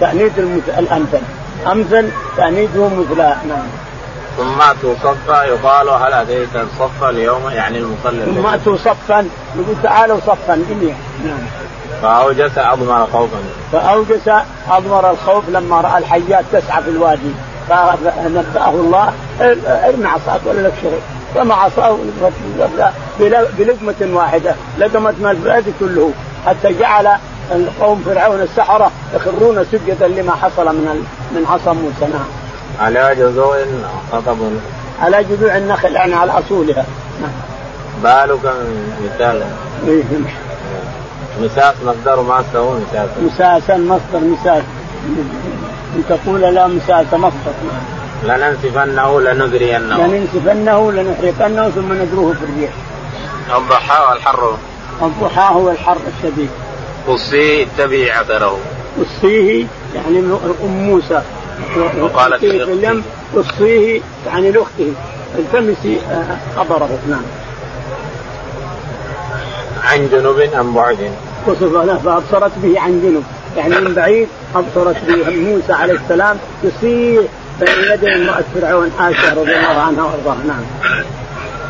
[0.00, 0.38] تأنيث
[0.78, 1.20] الأمثل.
[1.72, 3.36] أمثل تأنيثه مثلى.
[3.48, 3.85] نعم.
[4.36, 10.20] ثم أتوا صفا يقال هل أتيت الصف اليوم؟ يعني المصلي ثم أتوا صفا يقول تعالوا
[10.20, 10.56] صفا.
[11.24, 11.38] نعم.
[12.02, 13.38] فأوجس أضمر خوفا
[13.72, 14.28] فأوجس
[14.70, 17.32] أضمر الخوف لما رأى الحيات تسعى في الوادي.
[17.68, 19.12] فنبأه الله.
[19.66, 20.98] ارمي عصاك ولا لك شغل؟
[21.34, 21.98] فما عصاه
[23.58, 24.54] بلقمة واحدة.
[24.78, 26.10] لقمت ما الوادي كله.
[26.46, 27.08] حتى جعل
[27.52, 32.12] القوم فرعون السحرة يخرون سجدا لما حصل من من عصا موسى.
[32.12, 32.45] نعم.
[32.80, 33.56] على جذوع
[34.12, 34.36] خطب
[35.02, 36.84] على جذوع النخل يعني على أصولها.
[38.02, 38.54] بالك
[39.04, 39.42] مثال.
[39.88, 40.02] إيه.
[41.42, 43.08] مساس مصدر ما هو مساس.
[43.22, 44.62] مساسا مصدر مساس.
[45.96, 47.52] إن تقول لا مساس مصدر.
[48.24, 52.70] لننسفنه لنذرينه لننسفنه لنحرقنه ثم ندروه في الريح.
[53.56, 54.56] الضحى والحر.
[55.02, 56.50] الضحى هو الحر الشديد.
[57.08, 58.58] قصيه اتبعي عثره
[58.98, 60.18] قصيه يعني
[60.64, 61.22] ام موسى.
[62.00, 63.04] وقالت اليم
[63.36, 64.92] قصيه يعني لاخته
[65.38, 66.98] التمسي آه، خبره.
[67.08, 67.22] نعم.
[69.84, 71.12] عن جنوب أم بعد؟
[71.46, 73.24] وصف فأبصرت به عن جنوب.
[73.56, 75.36] يعني من بعيد أبصرت به.
[75.36, 77.22] موسى عليه السلام يصيح
[77.60, 80.44] بين يدي امرأة فرعون عائشة رضي الله عنها وأرضاها.
[80.46, 80.62] نعم.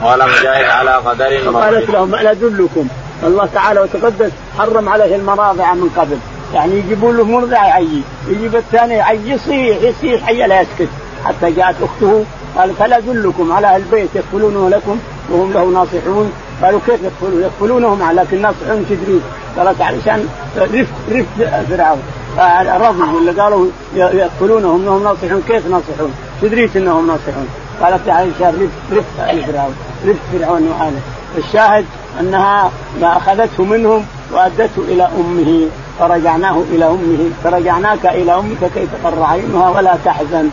[0.03, 2.89] قال مجاهد على قدر قالت لهم الا ادلكم
[3.23, 6.19] الله تعالى وتقدس حرم عليه المراضع من قبل.
[6.55, 10.89] يعني يجيبوا له مرضع يعيي يجيب الثاني يعيي يصيح يصيح حي لا يسكت.
[11.25, 12.25] حتى جاءت أخته
[12.57, 14.99] قالت هل ادلكم على أهل البيت يكفلونه لكم
[15.31, 16.33] وهم له ناصحون.
[16.63, 19.23] قالوا كيف يكفلون يكفلونهم لكن ناصحون تدريس
[19.57, 22.03] قالت علشان رفق رفق فرعون.
[22.81, 27.49] رفض ولا قالوا يكفلونهم انهم ناصحون كيف ناصحون؟ تدريس إنهم ناصحون.
[27.83, 29.75] قالت عائشه رفق رفق فرعون.
[30.07, 31.01] رفق فرعون وآله
[31.39, 31.85] الشاهد
[32.21, 35.69] أنها ما أخذته منهم وأدته إلى أمه.
[35.99, 37.31] فرجعناه إلى أمه.
[37.45, 40.49] فرجعناك إلى أمك كي تقر عينها ولا تحزن.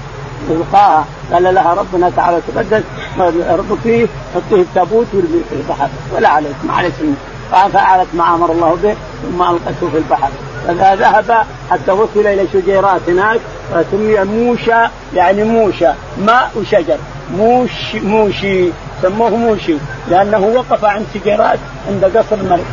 [0.50, 2.84] القاها قال لها ربنا تعالى تقدس.
[3.50, 5.88] اربطيه حطيه التابوت وارميه في البحر.
[6.16, 6.56] ولا عليك.
[6.68, 6.94] ما عليك.
[7.52, 8.96] ففعلت ما أمر الله به.
[9.24, 10.30] ثم ألقته في البحر.
[10.68, 13.40] فذهب حتى وصل إلى شجيرات هناك
[13.74, 14.90] فسمي موشى.
[15.14, 15.90] يعني موشى.
[16.18, 16.98] ماء وشجر.
[17.38, 18.70] موش موشي.
[19.02, 19.76] سموه موشي.
[20.10, 22.66] لأنه وقف عند سجارات عند قصر الملك.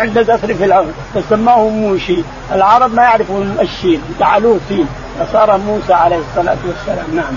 [0.00, 2.18] عند قصر فرعون فسماه موشي.
[2.52, 4.86] العرب ما يعرفون الشين جعلوه سين.
[5.20, 7.34] فصار موسى عليه الصلاة والسلام نعم.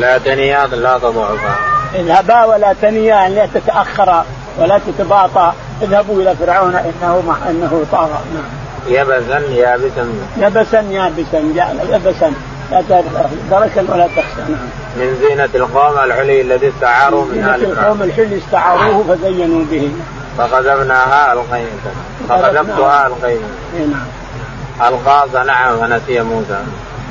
[0.00, 1.56] لا تنيا لا تضعفا.
[1.94, 4.24] اذهبا ولا تنيا يعني لا تتأخرا
[4.58, 5.54] ولا تتباطا.
[5.82, 8.18] اذهبوا إلى فرعون إنه إنه طاغى.
[8.34, 8.44] نعم.
[8.88, 10.08] يبسا يابسا.
[10.36, 11.38] يبسا يابسا
[11.94, 12.32] يبسا.
[12.70, 13.02] لا
[13.50, 14.40] دركا ولا تخشى.
[14.48, 14.68] نعم.
[14.96, 19.90] من زينة القوم الحلي الذي استعاروا من زينة القوم الحلي استعاروه فزينوا به.
[20.38, 21.68] فقذفناها القينا
[22.28, 24.06] فقذفتها القينا نعم.
[24.88, 26.64] ألقى صنع فنسي موسى.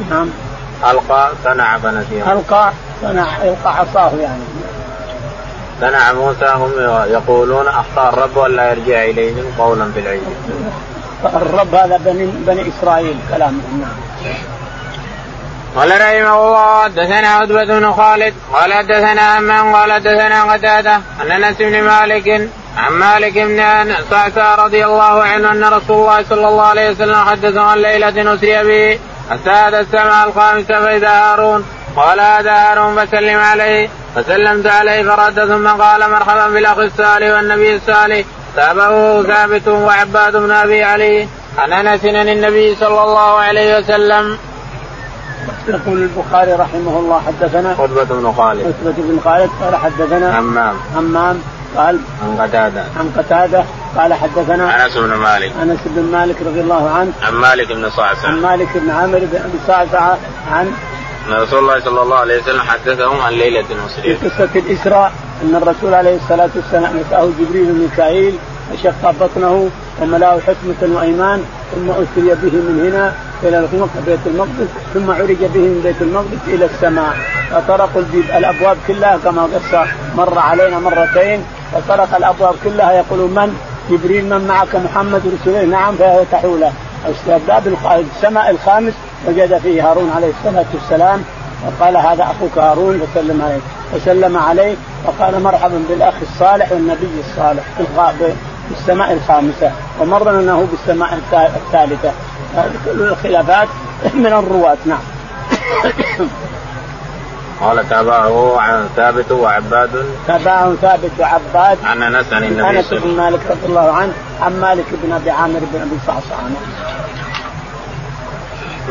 [0.10, 0.30] نعم.
[0.90, 4.44] ألقى صنع فنسي ألقى صنع يلقى عصاه يعني.
[5.82, 6.72] صنع موسى هم
[7.12, 10.22] يقولون أخطأ الرب ولا يرجع إليهم قولا في العيد
[11.26, 14.34] الرب هذا بني, بني إسرائيل كلام نعم.
[15.76, 21.58] قال رحمه الله حدثنا عتبة بن خالد قال حدثنا أمان قال حدثنا قتادة عن أنس
[21.58, 26.92] بن مالك عن مالك بن صعصع رضي الله عنه أن رسول الله صلى الله عليه
[26.92, 29.00] وسلم حدثه عن ليلة أسري به
[29.32, 35.68] حتى هذا السماء الخامسة فإذا هارون قال هذا هارون فسلم عليه فسلمت عليه فرد ثم
[35.68, 42.30] قال مرحبا بالأخ الصالح والنبي الصالح تابعه ثابت وعباد بن أبي علي عن أنس عن
[42.30, 44.38] النبي صلى الله عليه وسلم.
[45.68, 51.42] يقول البخاري رحمه الله حدثنا عتبة بن خالد عتبة بن خالد قال حدثنا همام همام
[51.78, 52.84] قال عن قتادة.
[53.00, 53.64] عن قتادة.
[53.98, 55.52] قال حدثنا أنس بن مالك.
[55.62, 57.12] أنس بن مالك رضي الله عنه.
[57.24, 60.16] عن مالك بن صعصع عن مالك بن عامر بن صعصع
[60.52, 60.74] عن
[61.28, 64.16] أن رسول الله صلى الله عليه وسلم حدثهم عن ليلة اسري.
[64.16, 65.12] في قصة الإسراء
[65.44, 68.36] أن الرسول عليه الصلاة والسلام نساه جبريل وميكائيل
[68.74, 69.70] فشق بطنه
[70.02, 71.44] وملاه حكمة وإيمان
[71.76, 73.14] ثم أسري به من هنا
[73.44, 73.68] إلى
[74.06, 77.16] بيت المقدس ثم عرج به من بيت المقدس إلى السماء.
[77.52, 78.02] فطرقوا
[78.38, 81.44] الأبواب كلها كما قص مر علينا مرتين.
[81.74, 83.58] فطرق الأبواب كلها يقول من؟
[83.90, 86.72] جبريل من معك؟ محمد رسوله نعم فيفتحوا له
[87.48, 87.76] باب
[88.16, 88.94] السماء الخامس
[89.28, 91.24] وجد فيه هارون عليه الصلاة والسلام
[91.66, 93.60] وقال هذا أخوك هارون فسلم عليه.
[93.94, 94.76] فسلم عليه
[95.06, 97.84] وقال مرحبا بالأخ الصالح والنبي الصالح في
[98.72, 102.12] السماء الخامسة ومر أنه بالسماء الثالثة.
[102.56, 103.68] هذه كل الخلافات
[104.14, 104.78] من الرواة.
[104.86, 105.00] نعم.
[107.62, 110.06] قال تابعه عن ثابت وعباد.
[110.28, 111.78] تابعه ثابت وعباد.
[111.84, 115.60] عن أنس عن النبي أنس بن مالك رضي الله عنه عن مالك بن أبي عامر
[115.60, 116.36] بن أبي صعصع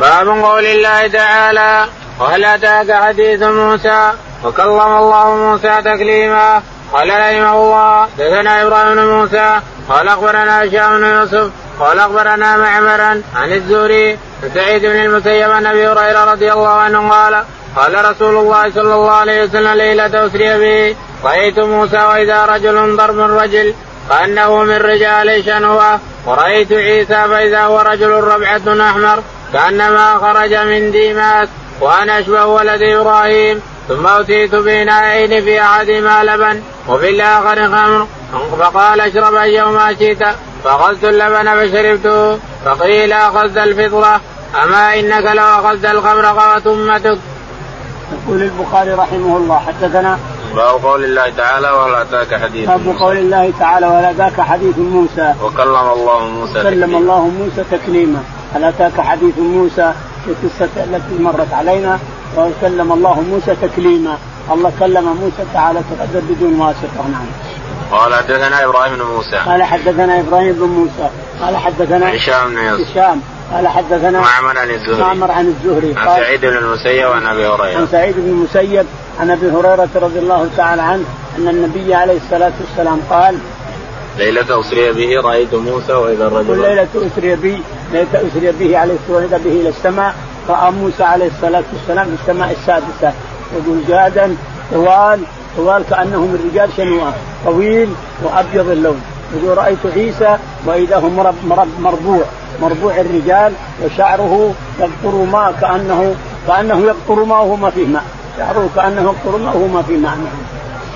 [0.01, 1.87] باب قول الله تعالى
[2.21, 4.13] وهل أتاك حديث موسى؟
[4.45, 6.63] وكلم الله موسى تكليما.
[6.93, 9.61] قال رحمه الله دثنا إبراهيم بن موسى.
[9.89, 11.51] قال أخبرنا هشام بن يوسف.
[11.81, 14.19] قال أخبرنا معمرا عن الزهري
[14.55, 17.45] سعيد بن المسيب عن أبي هريرة رضي الله عنه قال
[17.77, 23.19] قال رسول الله صلى الله عليه وسلم ليلة أسري به رأيت موسى وإذا رجل ضرب
[23.19, 23.75] الرجل
[24.09, 26.01] كأنه من رجال شنوة.
[26.27, 31.49] ورأيت عيسى فإذا هو رجل ربعة أحمر كأنما خرج من ديماس
[31.81, 33.63] وأنا أشبه ولد إبراهيم.
[33.89, 38.07] ثم أتيت بإناءين في أحدهما لبن وفي الآخر خمر.
[38.61, 40.23] فقال اشرب أيهما شئت
[40.65, 42.39] فأخذت اللبن فشربته.
[42.65, 44.21] فقيل أخذت الفطرة
[44.63, 47.19] أما إنك لو أخذت الخمر قوت أمتك
[48.13, 50.19] يقول البخاري رحمه الله حدثنا
[50.55, 55.35] باب قول الله تعالى وهل أتاك حديث باب قول الله تعالى وهل أتاك حديث موسى؟
[55.43, 58.23] وكلم الله موسى كلم الله موسى تكليما.
[58.55, 59.93] هل أتاك حديث موسى؟
[60.25, 61.99] في القصة التي مرت علينا
[62.37, 64.19] وكلم الله موسى تكليما.
[64.53, 67.09] الله كلم موسى تعالى تقدر بدون واسطة.
[67.13, 67.27] نعم.
[67.93, 69.37] قال حدثنا إبراهيم بن موسى.
[69.37, 71.11] قال حدثنا إبراهيم بن موسى.
[71.41, 73.23] قال حدثنا هشام بن يوسف هشام.
[73.53, 75.01] قال حدثنا معمر عن الزهري.
[75.01, 75.95] معمر عن الزهري.
[75.97, 77.79] عن سعيد بن المسيب وعن أبي هريرة.
[77.79, 78.87] عن سعيد بن المسيب
[79.21, 81.05] عن أبي هريرة رضي الله تعالى عنه
[81.39, 83.39] أن النبي عليه الصلاة والسلام قال
[84.19, 86.63] ليلة أسري به رأيت موسى وإذا الرجل.
[86.63, 87.61] ليلة أسري به
[87.93, 90.15] ليلة أسري به عليه الصلاة والسلام به إلى السماء
[90.49, 93.13] رأى موسى عليه الصلاة والسلام في السماء السادسة.
[93.57, 94.37] يقول جادا
[94.73, 95.21] طوال
[95.57, 97.13] طوال كأنه من رجال شنوان
[97.45, 97.89] طويل
[98.23, 99.01] وأبيض اللون.
[99.35, 102.21] يقول رأيت عيسى وإذا هو مرب مرب مربوع
[102.63, 103.53] مربوع الرجال
[103.85, 106.15] وشعره يقطر ماء كانه
[106.47, 108.05] كأنه يقطر ماء وهو ما فيه ماء.
[108.39, 110.17] شعره كأنه يقطر ماء وهو ما فيه ماء.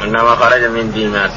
[0.05, 1.31] إنما خرج من ديماس.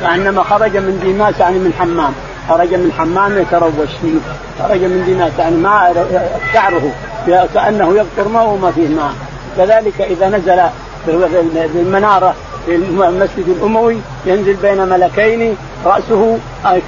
[0.00, 2.12] كأنما خرج من ديماس يعني من حمام.
[2.48, 4.18] خرج من حمام يتروش فيه.
[4.62, 6.06] خرج من ديماس يعني ماء
[6.52, 6.92] شعره
[7.54, 9.12] كأنه يقطر ماء وما فيه ماء.
[9.56, 10.62] كذلك إذا نزل
[11.06, 12.34] في المنارة
[12.68, 16.38] المسجد الأموي ينزل بين ملكين رأسه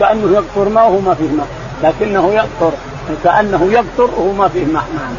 [0.00, 1.46] كأنه يقطر ماء وهو ما فيه ماء
[1.82, 2.72] لكنه يقطر
[3.24, 5.14] كأنه يقطر وهو ما فيه ماء نعم.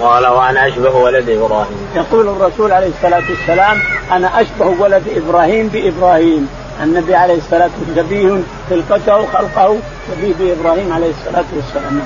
[0.00, 1.76] قال وأنا أشبه ولد إبراهيم.
[1.96, 3.78] يقول الرسول عليه الصلاة والسلام
[4.12, 6.48] أنا أشبه ولد إبراهيم بإبراهيم.
[6.82, 9.76] النبي عليه الصلاة والسلام شبيه خلقته خلقه
[10.08, 12.02] شبيه بإبراهيم عليه الصلاة والسلام.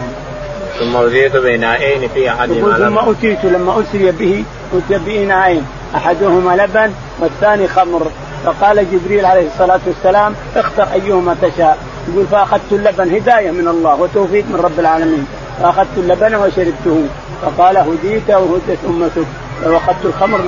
[0.79, 2.89] ثم أوتيت بإناءين في أحدهما.
[2.89, 8.07] ثم أوتيت لما أسري به أوتي بإناءين أحدهما لبن والثاني خمر.
[8.45, 11.79] فقال جبريل عليه الصلاة والسلام اختر أيهما تشاء.
[12.09, 15.27] يقول فأخذت اللبن هداية من الله وتوفيق من رب العالمين.
[15.63, 17.05] فأخذت اللبن وشربته.
[17.43, 19.27] فقال هديت وهدت أمتك.
[19.63, 20.39] لو أخذت الخمر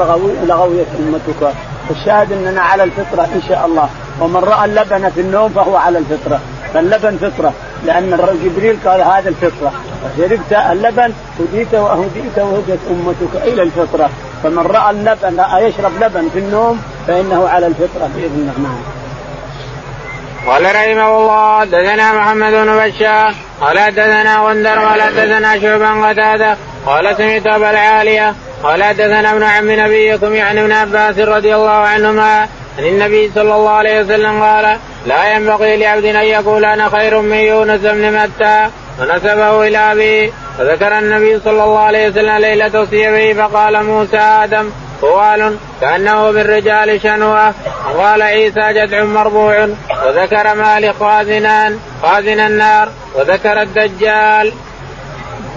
[0.46, 1.54] لغويت أمتك.
[1.90, 3.88] الشاهد أننا على الفطرة إن شاء الله.
[4.20, 6.40] ومن رأى اللبن في النوم فهو على الفطرة.
[6.74, 7.52] فاللبن فطرة
[7.84, 14.10] لأن جبريل قال هذا الفطرة فشربت اللبن هديت وهديت وهدت أمتك إلى الفطرة
[14.42, 19.04] فمن رأى اللبن يشرب لبن في النوم فإنه على الفطرة بإذن الله نعم.
[20.46, 26.56] قال رحمه الله حدثنا محمد بن بشار قال حدثنا غندر قال حدثنا شعبا قتادة
[26.86, 28.34] قال سمعت أبا العالية
[28.64, 32.48] قال حدثنا ابن عم نبيكم يعني ابن عباس رضي الله عنهما
[32.78, 37.36] عن النبي صلى الله عليه وسلم قال لا ينبغي لعبد أن يقول أنا خير من
[37.36, 43.84] يونس بن متى ونسبه إلى ابيه فذكر النبي صلى الله عليه وسلم ليلة صيبه فقال
[43.84, 47.54] موسى آدم طوال كأنه بالرجال شنوة.
[47.94, 49.68] وقال عيسى جدع مربوع.
[50.06, 52.88] وذكر مالك خازنان خازن النار.
[53.14, 54.52] وذكر الدجال.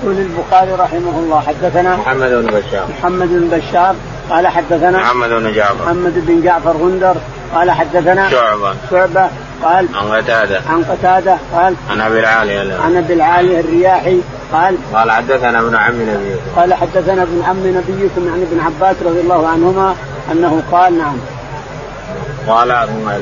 [0.04, 2.88] يقول البخاري رحمه الله حدثنا محمد بن بشار.
[3.00, 3.96] محمد بن بشار
[4.30, 5.86] قال حدثنا محمد بن جعفر.
[5.86, 7.16] محمد بن جعفر غندر
[7.54, 8.74] قال حدثنا شعبة.
[8.92, 9.30] شعبة
[9.64, 10.62] قال عن قتادة.
[10.70, 14.20] عن قتادة قال عن أبي العالية عن أبي العالية الرياحي
[14.54, 19.20] قال قال حدثنا ابن عم نبيكم قال حدثنا ابن عم نبيكم يعني ابن عباس رضي
[19.20, 19.96] الله عنهما
[20.32, 21.18] أنه قال نعم.
[22.50, 22.68] قال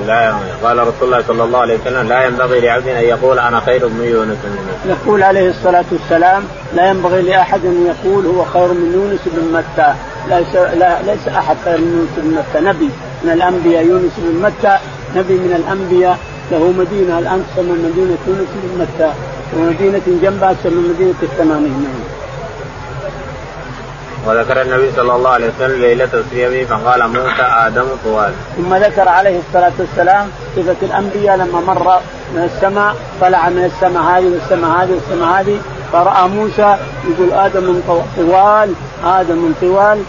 [0.08, 3.88] لا قال رسول الله صلى الله عليه وسلم لا ينبغي لعبد أن يقول أنا خير
[3.88, 6.44] من يونس بن يقول عليه الصلاة والسلام
[6.76, 9.94] لا ينبغي لأحد أن يقول هو خير من يونس بن متى.
[10.30, 12.66] ليس لا ليس أحد خير من يونس بن متى.
[12.66, 12.90] نبي
[13.24, 14.78] من الأنبياء يونس بن متى.
[15.16, 16.18] نبي من الأنبياء
[16.52, 19.14] له مدينة الان تسمى مدينة يونس بن متى
[19.58, 21.88] ومدينة جنبها تسمى مدينة الثمانين.
[24.26, 28.34] وذكر النبي صلى الله عليه وسلم ليلة أسري فقال موسى آدم طوال.
[28.58, 32.00] ثم ذكر عليه الصلاة والسلام صفة الأنبياء لما مر
[32.34, 35.58] من السماء طلع من السماء هذه والسماء هذه والسماء هذه
[35.94, 36.78] فرأى موسى
[37.10, 37.82] يقول آدم
[38.18, 38.74] طوال
[39.06, 40.00] آدم طوال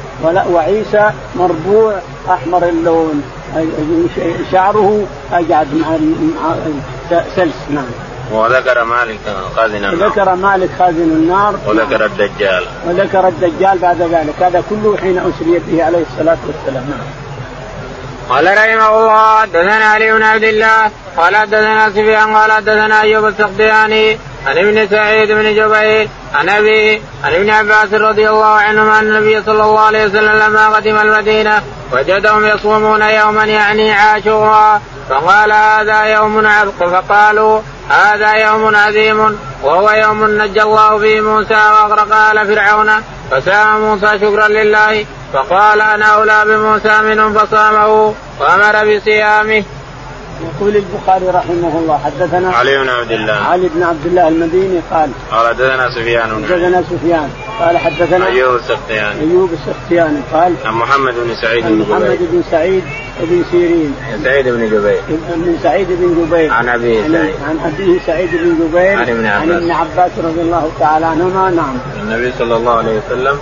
[0.52, 1.94] وعيسى مربوع
[2.30, 3.22] أحمر اللون
[4.52, 6.54] شعره أجعد مع
[7.36, 8.05] سلس نعم.
[8.32, 9.18] وذكر مالك
[9.56, 10.08] خازن النار.
[10.08, 11.54] ذكر مالك خازن النار.
[11.66, 12.64] وذكر الدجال.
[12.86, 14.42] وذكر الدجال بعد ذلك.
[14.42, 16.84] هذا كله حين اسري به عليه الصلاة والسلام.
[16.90, 17.26] نعم.
[18.28, 24.18] قال رحمه الله حدثنا علي بن عبد الله قال حدثنا سفيان قال حدثنا أيوب السختياني
[24.46, 29.42] عن ابن سعيد بن جبير عن ابي عن ابن عباس رضي الله عنهما أن النبي
[29.42, 31.62] صلى الله عليه وسلم لما قدم المدينة
[31.92, 40.42] وجدهم يصومون يوما يعني عاشورا فقال هذا يوم عرق فقالوا هذا يوم عظيم وهو يوم
[40.42, 42.90] نجى الله فيه موسى وأغرق آل فرعون
[43.30, 49.64] فسام موسى شكرا لله فقال أنا أولى بموسى منهم فصامه وأمر بصيامه.
[50.44, 53.32] يقول البخاري رحمه الله حدثنا علي بن عبد الله.
[53.32, 59.20] علي بن عبد الله المديني قال قال حدثنا سفيان حدثنا سفيان قال حدثنا أيوب السختياني.
[59.20, 62.84] أيوب السختياني قال عن محمد بن سعيد بن جبير محمد بن سعيد
[63.20, 63.94] بن سيرين.
[64.24, 65.00] سعيد بن جبير.
[65.36, 66.52] بن سعيد بن جبير.
[66.52, 67.34] عن ابيه سعيد.
[67.48, 68.96] عن ابيه سعيد بن جبير.
[68.96, 70.10] عن ابن عباس عن ابن عباس.
[70.18, 71.76] رضي الله تعالى عنهما نعم.
[72.02, 73.38] النبي صلى الله عليه وسلم.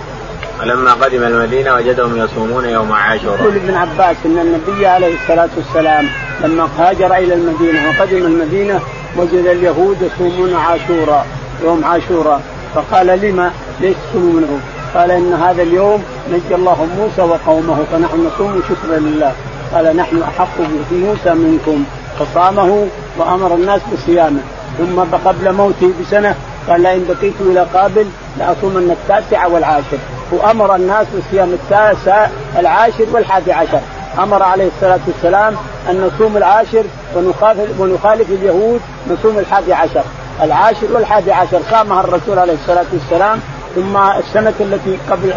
[0.63, 3.41] لما قدم المدينة وجدهم يصومون يوم عاشوراء.
[3.41, 6.09] يقول ابن عباس إن النبي عليه الصلاة والسلام
[6.43, 8.79] لما هاجر إلى المدينة وقدم المدينة
[9.17, 11.27] وجد اليهود يصومون عاشوراء
[11.63, 12.41] يوم عاشوراء.
[12.75, 14.59] فقال لما؟ ليش تصومونه؟
[14.95, 19.33] قال إن هذا اليوم نجى الله موسى وقومه فنحن نصوم شكرا لله.
[19.73, 20.57] قال نحن أحق
[20.91, 21.83] بموسى منكم.
[22.19, 22.87] فصامه
[23.17, 24.39] وأمر الناس بصيامه.
[24.77, 26.35] ثم قبل موته بسنة
[26.69, 28.05] قال لئن بقيت إلى قابل
[28.39, 29.97] لأصومن التاسع والعاشر.
[30.31, 33.79] وأمر الناس بصيام التاسع العاشر والحادي عشر.
[34.19, 35.55] أمر عليه الصلاة والسلام
[35.89, 36.83] أن نصوم العاشر
[37.15, 40.03] ونخالف ونخالف اليهود نصوم الحادي عشر.
[40.41, 43.39] العاشر والحادي عشر صامها الرسول عليه الصلاة والسلام
[43.75, 45.33] ثم السنة التي قبل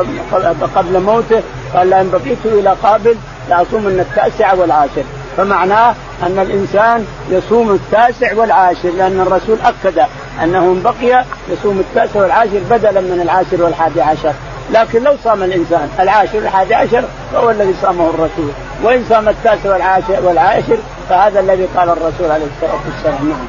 [0.77, 1.43] قبل موته
[1.75, 3.17] قال لئن بقيت إلى قابل
[3.51, 5.05] لأصومن التاسع والعاشر.
[5.37, 9.99] فمعناه أن الإنسان يصوم التاسع والعاشر لأن الرسول أكد
[10.43, 14.33] أنه إن بقي يصوم التاسع والعاشر بدلا من العاشر والحادي عشر.
[14.71, 18.51] لكن لو صام الإنسان العاشر والحادي عشر فهو الذي صامه الرسول.
[18.83, 20.79] وإن صام التاسع والعاشر والعاشر
[21.09, 23.29] فهذا الذي قال الرسول عليه الصلاة والسلام.
[23.29, 23.49] نعم.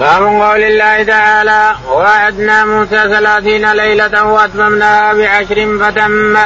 [0.00, 6.36] باب قول الله تعالى ووعدنا موسى ثلاثين ليلة وأتممناها بعشر فتم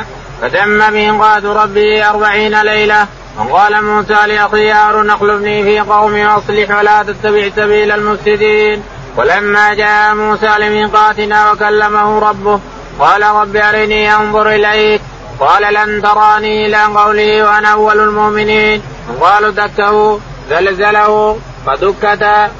[0.42, 3.06] فتم ميقات ربه أربعين ليلة.
[3.48, 8.82] وقال موسى لأخي هارون اخلفني في قومي وأصلح ولا تتبع سبيل المفسدين.
[9.16, 12.60] ولما جاء موسى لميقاتنا وكلمه ربه
[12.98, 15.00] قال رب أرني أنظر إليك.
[15.40, 18.82] قال لن تراني إلى قوله وأنا أول المؤمنين.
[19.20, 22.50] قالوا دكه زلزله فدكتا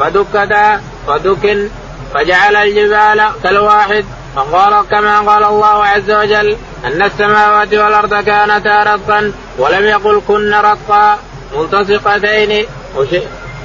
[0.00, 1.68] فدكتا فدكن
[2.14, 4.04] فجعل الجبال كالواحد.
[4.36, 11.18] فقال كما قال الله عز وجل أن السماوات والأرض كانتا رتقا ولم يقل كن رتقا
[11.56, 12.66] ملتصقتين.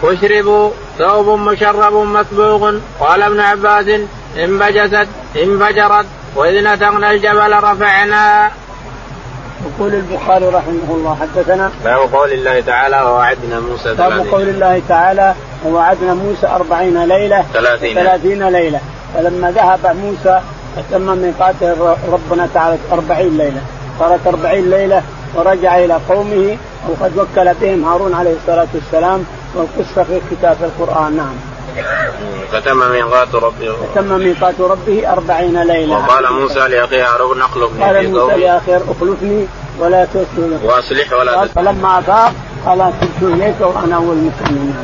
[0.04, 2.74] واشربوا ثوب مشرب مسبوق.
[3.00, 3.86] قال ابن عباس
[4.38, 5.08] انبجست
[5.44, 8.52] انفجرت وإذ نتقنا الجبل رفعنا.
[9.66, 15.36] يقول البخاري رحمه الله حدثنا باب قول الله تعالى ووعدنا موسى باب قول الله تعالى
[15.66, 18.80] ووعدنا موسى أربعين ليلة ثلاثين, ثلاثين ليلة.
[19.16, 20.42] فلما ذهب موسى
[20.78, 23.62] أتم ميقاته ربنا تعالى أربعين ليلة.
[24.00, 25.04] صارت أربعين ليلة
[25.36, 26.58] ورجع إلى قومه
[26.90, 29.24] وقد وكل بهم هارون عليه الصلاة والسلام
[29.56, 31.18] والقصة في كتاب القرآن.
[31.18, 31.36] نعم.
[32.52, 35.98] فتم ميقات ربه فتم ميقات ربه أربعين ليلة.
[35.98, 39.46] وقال موسى لأخيه هارون اخلفني قال موسى لأخيه اخلفني
[39.80, 40.60] ولا تسلم.
[40.64, 42.34] وأصلح ولا قال فلما أفاق
[42.66, 44.76] قال تبت إليك وأنا أول المسلمين.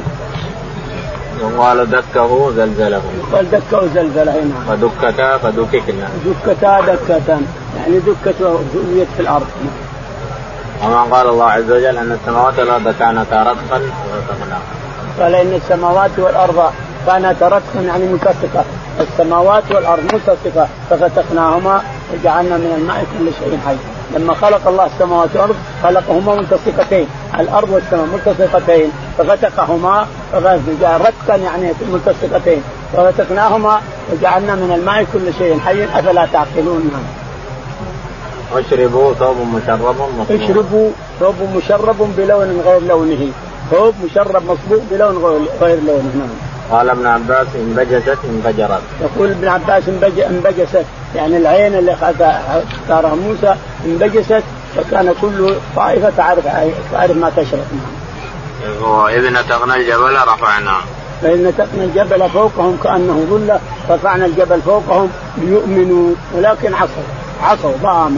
[1.44, 3.02] وقال دكه زلزله
[3.34, 6.08] قال دكه زلزله نعم فدكتا فدككنا.
[6.26, 7.40] دكتا دكة
[7.78, 9.48] يعني دكة زويت في الأرض.
[10.84, 13.82] وما قال الله عز وجل أن السماوات والأرض كانتا رتقا
[15.20, 16.72] قال إن السماوات والأرض
[17.08, 18.64] كانتا رتقا يعني ملتصقه
[19.00, 21.82] السماوات والأرض ملتصقه ففتقناهما
[22.14, 23.76] وجعلنا من الماء كل شيء حي.
[24.16, 27.08] لما خلق الله السماوات والأرض خلقهما ملتصقتين.
[27.40, 28.92] الأرض والسماء ملتصقتين.
[29.18, 30.08] ففتقهما
[30.84, 32.62] رتقا يعني ملتصقتين.
[32.94, 35.84] ففتقناهما وجعلنا من الماء كل شيء حي.
[35.84, 36.92] أفلا تعقلون؟
[38.54, 43.32] واشربوا ثوب مشرب مصبوغ اشربوا ثوب مشرب بلون غير لونه.
[43.72, 46.12] ثوب مشرب مصبوغ بلون غير لونه.
[46.16, 46.51] نعم.
[46.72, 49.84] قال ابن عباس انبجست انفجرت يقول ابن عباس
[50.30, 53.56] انبجست يعني العين اللي اختارها موسى
[53.86, 54.44] انبجست
[54.76, 56.46] فكان كل طائفة تعرف
[56.92, 57.66] تعرف ما تشرب.
[58.82, 60.82] واذ نتقنا الجبل رفعناه
[61.22, 66.16] فإن نتقنا الجبل فوقهم كأنه ظلة رفعنا الجبل فوقهم ليؤمنوا.
[66.34, 67.04] ولكن عصوا
[67.44, 68.18] عصوا نعم.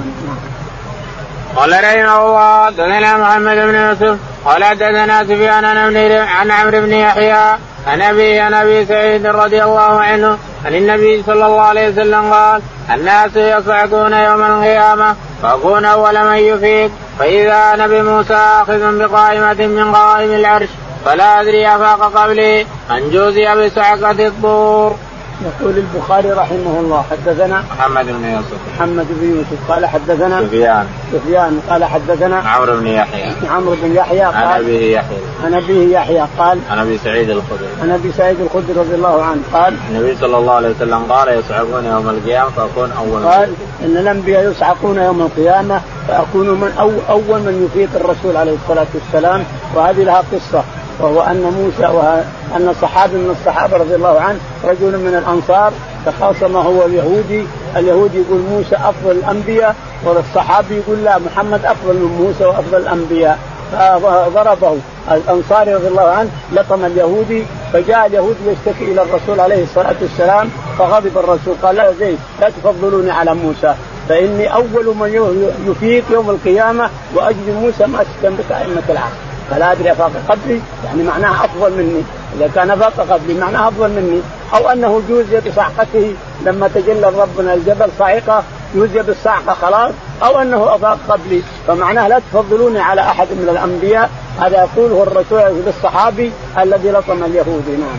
[1.55, 7.57] قال رحمه الله حدثنا محمد بن يوسف قال حدثنا سفيان عن عمرو بن يحيى
[7.87, 12.61] عن ابي عن أبي سعيد رضي الله عنه عن النبي صلى الله عليه وسلم قال
[12.93, 20.31] الناس يصعقون يوم القيامة فاكون أول من يفيق فإذا أنا بموسى آخذ بقائمة من قوائم
[20.31, 20.69] العرش
[21.05, 24.95] فلا أدري أفاق قبلي أن جوزي بصعقه الطور.
[25.43, 28.57] يقول البخاري رحمه الله حدثنا محمد بن يوسف.
[28.75, 30.87] محمد بن يوسف قال حدثنا سفيان.
[31.13, 33.33] سفيان قال حدثنا عمرو بن يحيى.
[33.49, 35.17] عمرو بن يحيى قال عن أبيه يحيى.
[35.45, 37.67] عن أبيه يحيى قال عن أبي سعيد الخدري.
[37.81, 41.85] عن أبي سعيد الخدري رضي الله عنه قال النبي صلى الله عليه وسلم قال يصعقون
[41.85, 43.49] يوم القيامة فأكون أول قال
[43.83, 49.43] إن الأنبياء يصعقون يوم القيامة فأكون من أو أول من يفيق الرسول عليه الصلاة والسلام.
[49.75, 50.63] وهذه لها قصة.
[50.99, 55.73] وهو أن موسى وان صحابي من الصحابة رضي الله عنه رجل من الأنصار
[56.05, 59.75] تخاصم هو اليهودي، اليهودي يقول موسى أفضل الأنبياء
[60.05, 63.39] والصحابي يقول لا محمد أفضل من موسى وأفضل الأنبياء.
[63.73, 64.77] فضربه.
[65.11, 71.17] الأنصاري رضي الله عنه لطم اليهودي فجاء اليهودي يشتكي إلى الرسول عليه الصلاة والسلام فغضب
[71.17, 73.75] الرسول قال لا زيد لا تفضلوني على موسى
[74.09, 80.61] فإني أول من يفيق يوم القيامة وأجد موسى ماسكا بقائمه العرش فلا أدري أفاق قبلي
[80.85, 82.03] يعني معناها أفضل مني.
[82.37, 84.21] إذا كان أفاق قبلي معناها أفضل مني.
[84.53, 88.43] أو أنه جوزي بصعقته لما تجلى ربنا الجبل صاعقه
[88.75, 89.91] جوزي بالصعقه خلاص.
[90.23, 91.41] أو أنه أفاق قبلي.
[91.67, 94.09] فمعناه لا تفضلوني على أحد من الأنبياء.
[94.41, 97.97] هذا يقوله الرسول للصحابي الذي لطم اليهودي نعم.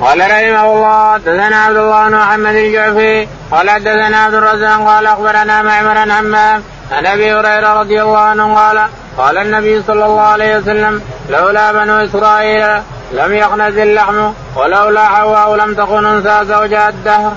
[0.00, 5.62] قال رحمه الله حدثنا عبد الله بن محمد الجعفي قال حدثنا عبد الرزاق قال أخبرنا
[5.62, 6.62] معمر عن
[6.92, 12.04] عن أبي هريرة رضي الله عنه قال قال النبي صلى الله عليه وسلم لولا بنو
[12.04, 12.82] إسرائيل
[13.12, 17.32] لم يخنز اللحم ولولا حواء لم تكن أنثى زوجها الدهر.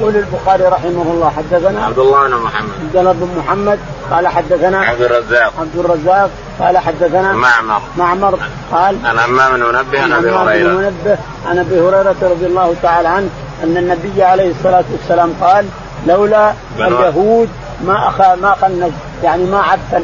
[0.00, 2.70] يقول البخاري رحمه الله حدثنا عبد الله بن محمد.
[2.82, 3.78] عبد الله بن محمد
[4.10, 5.52] قال حدثنا عبد الرزاق.
[5.58, 6.30] عبد الرزاق
[6.60, 7.80] قال حدثنا معمر.
[7.96, 8.38] معمر
[8.72, 10.68] قال عن همام بن منبه عن أبي هريرة.
[10.68, 13.28] منبه عن أبي هريرة رضي الله تعالى عنه
[13.64, 15.66] أن النبي عليه الصلاة والسلام قال
[16.06, 17.48] لولا اليهود
[17.86, 18.92] ما أخ ما خنز
[19.24, 20.02] يعني ما عفن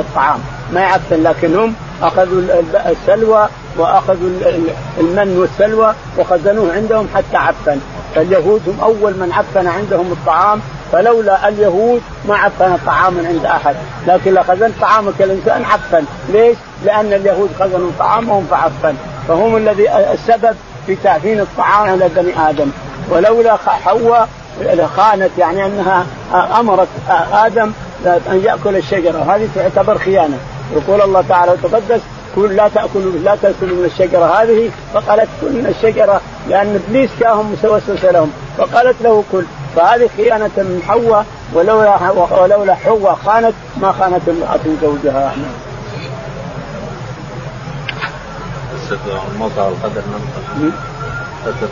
[0.00, 0.40] الطعام.
[0.72, 2.42] ما يعفن لكنهم أخذوا
[2.86, 4.30] السلوى وأخذوا
[5.00, 7.80] المن والسلوى وخزنوه عندهم حتى عفن.
[8.14, 10.60] فاليهود هم أول من عفن عندهم الطعام
[10.92, 13.74] فلولا اليهود ما عفن طعاما عند أحد.
[14.06, 16.04] لكن لو خزنت طعامك الإنسان عفن.
[16.28, 18.94] ليش؟ لأن اليهود خزنوا طعامهم فعفن.
[19.28, 22.70] فهم الذي السبب في تعفين الطعام على بني آدم.
[23.10, 24.28] ولولا حواء
[24.96, 26.06] خانت يعني أنها
[26.60, 26.88] أمرت
[27.32, 27.72] آدم
[28.06, 29.34] أن يأكل الشجرة.
[29.34, 30.38] هذه تعتبر خيانة.
[30.76, 32.00] يقول الله تعالى وتقدس
[32.36, 34.24] كل لا تأكلوا لا تأكلوا من الشجرة.
[34.24, 38.32] هذه فقالت كل من الشجرة لأن إبليس جاءهم وسوس لهم.
[38.58, 39.44] فقالت له كل.
[39.76, 45.32] فهذه خيانة من حواء ولولا ولولا حواء خانت ما خانت امراه زوجها.
[51.46, 51.68] قصة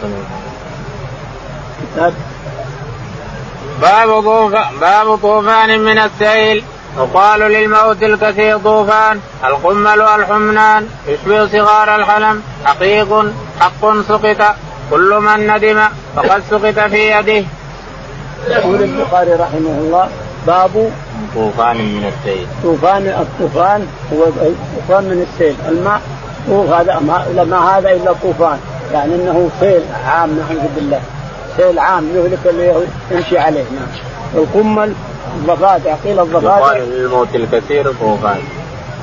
[1.80, 2.12] كتاب
[3.82, 6.64] باب طوفان باب طوفان من السيل.
[6.96, 12.42] يقال للموت الكثير طوفان القمل والحمنان يشبه صغار الحلم.
[12.64, 14.54] حقيق حق سقط
[14.90, 15.80] كل من ندم
[16.16, 17.46] فقد سقط في يده.
[18.48, 20.08] يقول البخاري رحمه الله
[20.46, 20.92] باب
[21.34, 22.46] طوفان من السيل.
[22.62, 25.56] طوفان الطوفان هو طوفان من السيل.
[25.68, 26.00] الماء
[26.48, 28.58] طوف هذا ما, ما هذا إلا طوفان.
[28.92, 31.00] يعني إنه سيل عام نعوذ بالله.
[31.58, 33.64] سيل عام يهلك اللي يمشي عليه.
[33.64, 33.88] نعم.
[34.34, 34.92] القمل
[35.36, 36.58] الضفادع قيل الضفادع.
[36.58, 38.38] يقال للموت الكثير طوفان.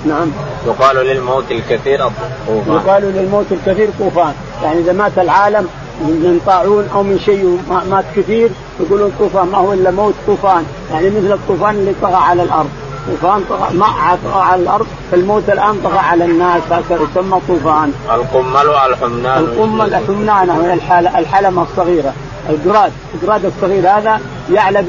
[0.05, 0.31] نعم.
[0.67, 2.09] يقال للموت الكثير
[2.47, 2.75] طوفان.
[2.75, 4.33] يقال للموت الكثير طوفان.
[4.63, 5.67] يعني إذا مات العالم
[6.01, 7.59] من طاعون أو من شيء
[7.91, 8.49] مات كثير
[8.79, 10.65] يقولون طوفان ما هو إلا موت طوفان.
[10.91, 12.69] يعني مثل الطوفان اللي طغى على الأرض.
[13.07, 14.87] طوفان طغى ماء طغى على الأرض.
[15.11, 17.93] فالموت الآن طغى على الناس هكذا يسمى طوفان.
[18.13, 19.37] القمل والحمنان.
[19.37, 22.13] القمل الحمنان هي الحلمة الصغيرة.
[22.49, 24.19] القراد القراد الصغير هذا
[24.53, 24.85] يعلق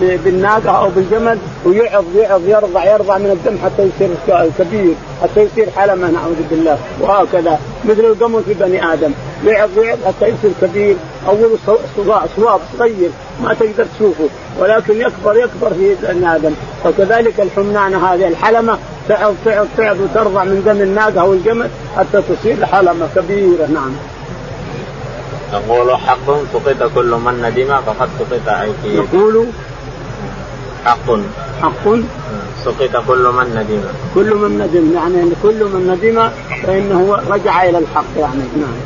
[0.00, 6.10] بالناقة أو بالجمل ويعض يعض يرضع يرضع من الدم حتى يصير كبير حتى يصير حلمة
[6.10, 6.78] نعوذ بالله.
[7.00, 7.58] وهكذا.
[7.84, 9.12] مثل القمر في بني آدم.
[9.46, 10.96] يعض يعض حتى يصير كبير.
[11.28, 11.58] أول
[12.36, 13.10] صواب صغير
[13.42, 14.28] ما تقدر تشوفه.
[14.58, 16.52] ولكن يكبر يكبر في بني آدم.
[16.86, 18.78] وكذلك الحمنان هذه الحلمة
[19.08, 23.66] تعض تعض تعض وترضع من دم الناقة أو الجمل حتى تصير حلمة كبيرة.
[23.66, 23.92] نعم.
[25.52, 29.46] يقول حق سقط كل من ندم فقد سقط عيشه يقول
[30.84, 31.10] حق.
[31.62, 31.86] حق.
[32.64, 33.82] سقط كل من ندم.
[34.14, 36.28] كل من ندم يعني كل من ندم
[36.66, 38.44] فإنه رجع إلى الحق يعني.
[38.56, 38.78] نعم.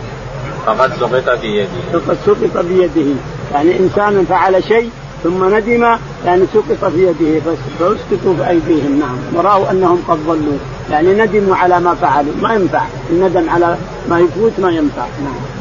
[0.67, 3.15] فقد سقط في يده فقد سقط بيده.
[3.53, 4.91] يعني إنسان فعل شيء
[5.25, 7.41] ثم ندم يعني سقط في يده
[7.79, 8.99] فأسقطوا بأيديهم.
[8.99, 9.17] نعم.
[9.35, 10.59] ورأوا أنهم قد ضلوا.
[10.91, 12.33] يعني ندموا على ما فعلوا.
[12.43, 12.83] ما ينفع.
[13.11, 13.77] الندم على
[14.11, 15.07] ما يفوت ما ينفع.
[15.25, 15.54] نعم.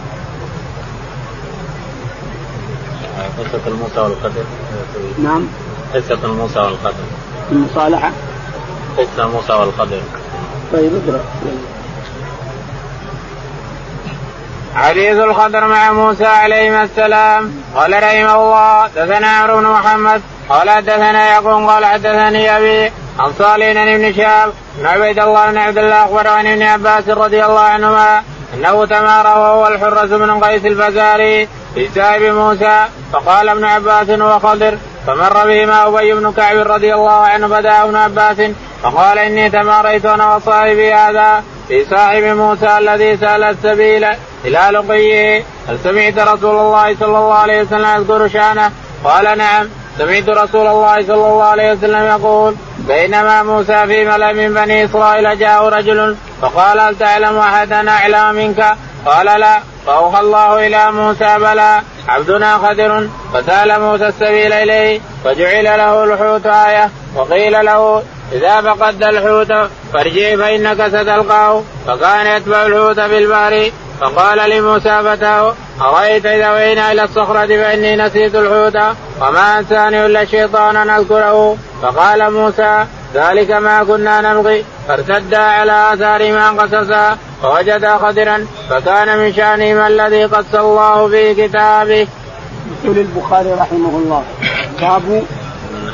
[3.40, 4.44] قصة الموسى والقدر.
[5.24, 5.48] نعم.
[5.94, 7.04] قصة الموسى والقدر.
[7.52, 8.12] المصالحة.
[8.98, 10.02] قصة موسى والقدر.
[10.74, 11.24] طيب اقرأ.
[14.76, 17.52] حديث الخضر مع موسى عليهما السلام.
[17.76, 20.22] قال رحمه الله دثنا عمرو بن محمد.
[20.50, 25.78] قال حدثنا يقول قال حدثني أبي عن صالح بن شهاب بن عبيد الله بن عبد
[25.78, 28.24] الله أخبر عن ابن عباس رضي الله عنهما
[28.54, 35.46] أنه تمارى وهو الحرة بن قيس الفزاري في سائب موسى فقال ابن عباس وخضر فمر
[35.48, 38.38] بهما أبي بن كعب رضي الله عنه فدعا ابن عباس
[38.84, 44.06] فقال إني تماريت أنا وصاحبي هذا في صاحب موسى الذي سأل السبيل
[44.46, 48.72] إلى لقيه هل سمعت رسول الله صلى الله عليه وسلم يذكر شأنه؟
[49.04, 49.68] قال نعم
[49.98, 55.40] سمعت رسول الله صلى الله عليه وسلم يقول بينما موسى في ملأ من بني إسرائيل
[55.40, 58.76] جاءه رجل فقال هل تعلم احدا أعلم منك؟
[59.06, 66.04] قال لا فأوحى الله إلى موسى بلى عبدنا خدر فسال موسى السبيل إليه فجعل له
[66.04, 73.72] الحوت آية وقيل له إذا فقدت الحوت فارجع فإنك ستلقاه فكان يتبع الحوت في البحر
[74.02, 80.76] فقال لموسى فتاه أرأيت إذا وينا إلى الصخرة فإني نسيت الحوت وما أنساني إلا الشيطان
[80.76, 82.86] أن أذكره فقال موسى
[83.16, 90.56] ذلك ما كنا نبغي فارتدا على آثارهما قصصا فوجدا خضرا فكان من شأنهما الذي قص
[90.56, 92.08] الله في كتابه.
[92.84, 94.24] يقول البخاري رحمه الله.
[94.82, 95.24] باب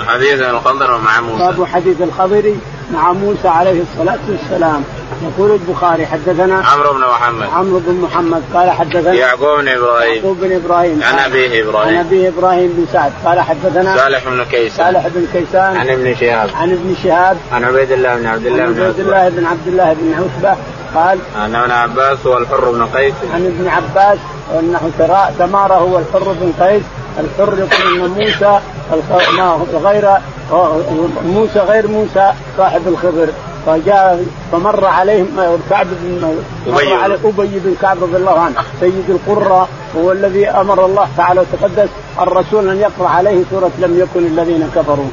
[0.08, 1.44] حديث الخضر مع موسى.
[1.44, 2.54] باب حديث الخضر
[2.94, 4.84] مع موسى عليه الصلاة والسلام.
[5.24, 7.48] يقول البخاري حدثنا عمرو بن محمد.
[7.54, 10.16] عمرو بن محمد قال حدثنا يعقوب بن إبراهيم.
[10.16, 11.04] يعقوب بن إبراهيم.
[11.04, 11.98] عن أبيه إبراهيم.
[11.98, 13.12] عن أبيه إبراهيم بن سعد.
[13.26, 14.86] قال حدثنا صالح بن كيسان.
[14.86, 15.78] صالح بن كيسان.
[15.78, 16.50] عن ابن شهاب.
[16.56, 17.38] عن ابن شهاب.
[17.52, 20.58] عن عبيد الله بن عبد الله بن عبد الله بن عبد الله بن عتبة.
[20.96, 23.14] قال عن ابن عباس هو الحر بن قيس.
[23.34, 24.18] عن ابن عباس
[24.60, 24.92] انه
[25.40, 26.84] تمارى هو الحر بن قيس.
[27.20, 28.60] الحر يقول إن موسى
[29.84, 30.18] غير
[31.26, 33.28] موسى غير موسى صاحب الخبر
[33.66, 35.28] فجاء فمر عليهم
[35.70, 36.38] كعب بن
[36.68, 39.68] مر عليه أبي بن كعب رضي الله عنه سيد القرى
[39.98, 41.90] هو الذي أمر الله تعالى وتقدس.
[42.22, 45.10] الرسول ان يقرأ عليه سورة لم يكن الذين كفروا.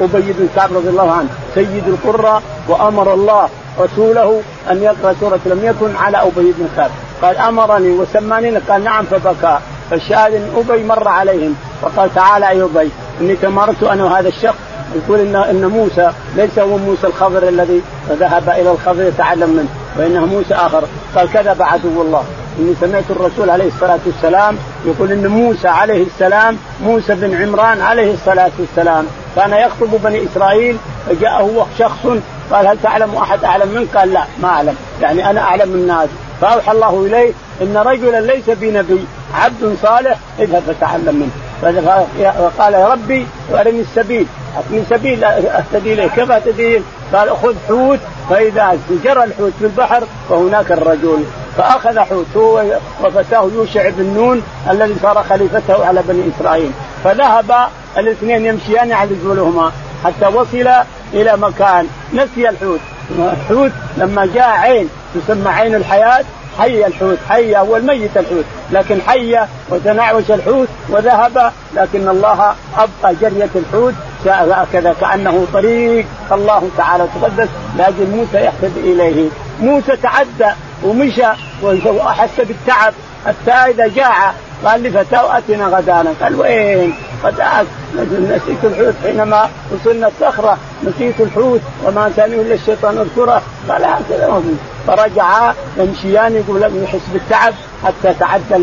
[0.00, 3.48] أبي بن كعب رضي الله عنه سيد القرى وأمر الله
[3.80, 6.90] رسوله أن يقرأ سورة لم يكن على أبي بن كعب.
[7.22, 9.58] قال أمرني وسماني قال نعم فبكى.
[9.90, 11.56] فالشاهد إن أبي مر عليهم.
[11.82, 14.56] فقال تعال يا أبي إني تمرت أنا وهذا الشخص.
[14.96, 19.68] يقول ان إن موسى ليس هو موسى الخضر الذي ذهب إلى الخضر يتعلم منه
[19.98, 20.84] وإنه موسى آخر.
[21.16, 22.24] قال كذب عدو الله.
[22.58, 24.56] إني سمعت الرسول عليه الصلاة والسلام
[24.86, 29.06] يقول إن موسى عليه السلام موسى بن عمران عليه الصلاة والسلام.
[29.36, 30.76] كان يخطب بني إسرائيل
[31.08, 32.06] فجاءه شخص
[32.50, 34.76] قال هل تعلم أحد أعلم منك؟ قال لا ما أعلم.
[35.02, 36.08] يعني أنا أعلم الناس.
[36.40, 37.32] فأوحى الله إليه
[37.62, 41.30] إن رجلا ليس بنبي عبد صالح اذهب فتعلم منه.
[41.62, 44.26] فقال يا ربي أرني السبيل.
[44.56, 46.08] اعطني سبيل أهتدي إليه.
[46.08, 46.80] كيف أهتدي
[47.12, 47.98] قال خذ حوت
[48.30, 51.24] فإذا جرى الحوت في البحر فهناك الرجل.
[51.56, 52.64] فأخذ حوت هو
[53.02, 56.70] وفتاه يوشع بن نون الذي صار خليفته على بني إسرائيل.
[57.04, 57.54] فذهب
[57.98, 59.72] الاثنين يمشيان على رجلهما
[60.04, 60.68] حتى وصل
[61.14, 61.86] إلى مكان.
[62.14, 62.80] نسي الحوت.
[63.18, 66.24] الحوت لما جاء عين تسمى عين الحياة
[66.58, 67.18] حي الحوت.
[67.28, 68.44] حي هو الميت الحوت.
[68.70, 69.38] لكن حي
[69.70, 73.94] وتنعوش الحوت وذهب لكن الله أبقى جرية الحوت.
[74.26, 79.28] هكذا كأنه طريق الله تعالى تقدس لاجل موسى يهتدي إليه.
[79.60, 80.54] موسى تعدى
[80.84, 81.26] ومشى
[81.62, 82.92] واحس بالتعب.
[83.26, 84.32] حتى إذا جاع
[84.64, 86.12] قال لفتاه اتنا غدانا.
[86.22, 86.94] قال وين؟
[87.24, 87.66] غداك
[88.00, 94.42] نسيت الحوت حينما وصلنا الصخرة نسيت الحوت وما كان إلا الشيطان اذكره قال هكذا
[94.86, 97.54] فرجعا يمشيان يقول يحس بالتعب
[97.84, 98.56] حتى تعدى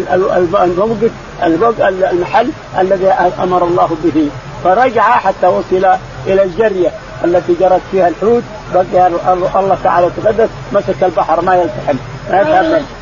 [0.63, 1.11] الموقف
[1.81, 3.07] المحل الذي
[3.43, 4.29] أمر الله به.
[4.63, 6.91] فرجع حتى وصل إلى الجرية.
[7.23, 8.43] التي جرت فيها الحوت
[8.73, 9.07] بقي
[9.55, 11.97] الله تعالى تقدس مسك البحر ما يلتحم.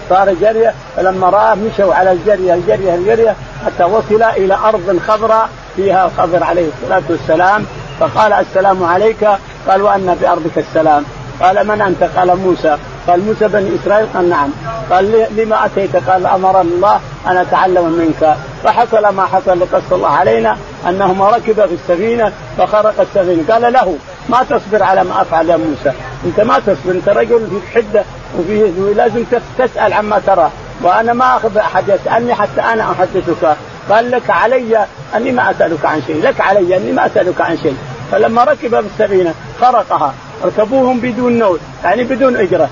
[0.10, 3.36] صار جرية فلما راه مشوا على الجرية الجرية الجرية
[3.66, 7.66] حتى وصل إلى أرض خضراء فيها الخضر عليه الصلاة والسلام.
[8.00, 9.28] فقال السلام عليك
[9.70, 11.04] قال وان بأرضك السلام.
[11.42, 12.78] قال من أنت؟ قال موسى.
[13.08, 14.50] قال موسى بني إسرائيل؟ قال نعم.
[14.92, 18.36] قال لما أتيت؟ قال أمرني الله أن أتعلم منك.
[18.64, 20.58] فحصل ما حصل لقص الله علينا
[20.90, 23.44] أنهما ركب في السفينة فخرق السفينة.
[23.54, 23.98] قال له
[24.30, 25.92] ما تصبر على ما أفعل يا موسى.
[26.26, 28.04] أنت ما تصبر أنت رجل في حدة
[28.40, 29.24] وفي لازم
[29.58, 30.52] تسأل عما ترى.
[30.82, 33.58] وأنا ما أخذ أحد يسألني حتى أنا أحدثك.
[33.90, 36.22] قال لك علي أني ما أسألك عن شيء.
[36.24, 37.78] لك علي أني ما أسألك عن شيء.
[38.12, 40.14] فلما ركب في السفينة خرقها.
[40.44, 42.70] ركبوهم بدون نول يعني بدون إجرة.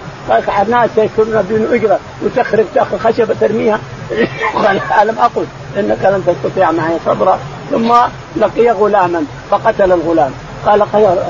[0.69, 1.99] ناس يكونون بدون إجرة.
[2.23, 3.79] وتخرب تأخذ خشبة ترميها.
[5.01, 5.45] الم أقل
[5.77, 7.39] إنك لن تستطيع معي صبرا.
[7.71, 7.93] ثم
[8.35, 10.31] لقي غلاما فقتل الغلام.
[10.65, 10.83] قال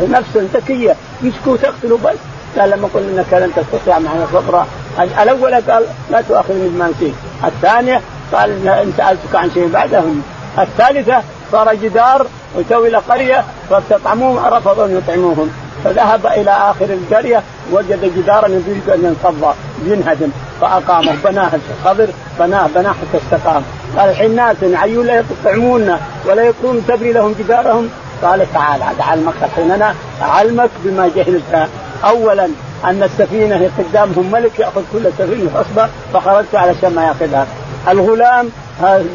[0.10, 0.96] نفس ذكية.
[1.22, 2.18] مسكوا تقتلوا بس.
[2.60, 4.68] قال لما قل إنك لن تستطيع معي صبرا.
[5.00, 7.14] الأول قال لا تؤاخذني بما نسيت.
[7.46, 8.02] الثانية
[8.34, 10.22] قال إن سألتك عن شيء بعدهم.
[10.60, 11.22] الثالثة
[11.52, 15.62] صار جدار وتو إلى قرية فاستطعموهم رفضوا أن يطعموهم.
[15.84, 19.56] فذهب إلى آخر القريه وجد جدارا يريد أن ينقض
[19.86, 20.30] ينهدم
[20.62, 22.08] فاقامه بناه الخضر
[22.40, 23.64] بناه بناه حتى استقام.
[23.98, 27.90] قال الحين ناس عيون لا يطعمونا ولا يكون تبري لهم جدارهم؟
[28.24, 31.70] قال تعال اعلمك الحين أنا اعلمك بما جهلت.
[32.04, 32.48] اولا
[32.86, 37.48] أن السفينة قدامهم ملك يأخذ كل سفينة غصبا فخرجت علشان ما يأخذها.
[37.90, 38.50] الغلام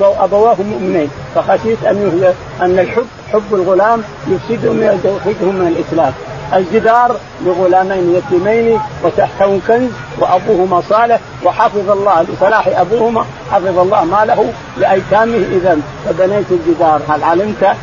[0.00, 6.12] أبواه مؤمنين فخشيت أن أن الحب حب الغلام يفسدهم من الإسلام.
[6.54, 15.44] الجدار لغلامين يتيمين وتحته كنز وأبوهما صالح وحفظ الله لصلاح أبوهما حفظ الله ماله لأيتامه
[15.52, 17.76] إذا فبنيت الجدار هل علمت؟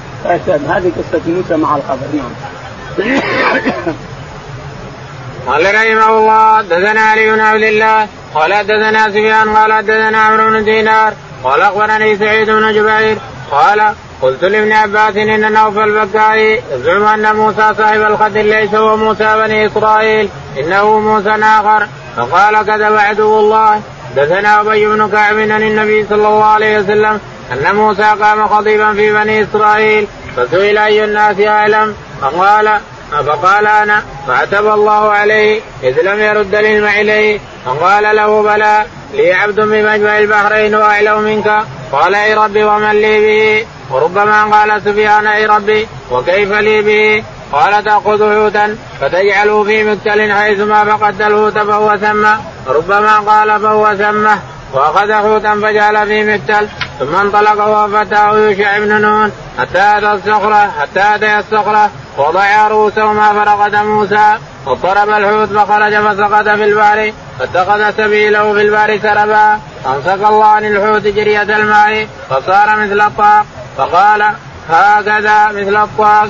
[0.70, 2.32] هذه قصة موسى مع الخبر نعم.
[5.48, 10.64] قال رحمه الله دثنا علي بن عبد الله قال دثنا سفيان قال دثنا عمرو بن
[10.64, 11.14] دينار
[11.44, 13.18] قال أخبرني سعيد بن جبير
[13.52, 19.36] قال قلت لابن عباس إن نوفل البكائي يزعم أن موسى صاحب الخد ليس هو موسى
[19.38, 21.88] بني إسرائيل إنه موسى آخر.
[22.18, 23.82] فقال كذب عدو الله.
[24.16, 27.20] دثنا أبي بن كعب عن النبي صلى الله عليه وسلم
[27.52, 30.08] أن موسى قام خطيبا في بني إسرائيل
[30.38, 32.80] فسئل أي الناس أعلم؟ فقال
[33.12, 37.40] فقال أنا فعتب الله عليه إذ لم يرد العلم إليه.
[37.66, 41.64] فقال له بلى لي عبد بمجمع البحرين وأعلم منك.
[41.92, 47.84] قال أي ربي ومن لي به؟ وربما قال سفيان أي ربي وكيف لي به؟ قال
[47.84, 52.26] تأخذ حوتا فتجعله في مكتل حيثما فقدت الحوت فهو ثم
[52.68, 54.40] ربما قال فهو ثمه
[54.74, 56.68] وأخذ حوتا فجعل في مكتل
[57.00, 63.76] ثم انطلق وفتاه يوشع بن نون حتى أتى الصخرة حتى أتى الصخرة وضع رؤوسهما فرقد
[63.76, 70.66] موسى واضطرب الحوت فخرج فسقط في البحر فاتخذ سبيله في البحر سربا امسك الله عن
[70.66, 73.46] الحوت جرية الماء فصار مثل الطاق
[73.78, 74.24] فقال
[74.70, 76.28] هكذا مثل الطاق.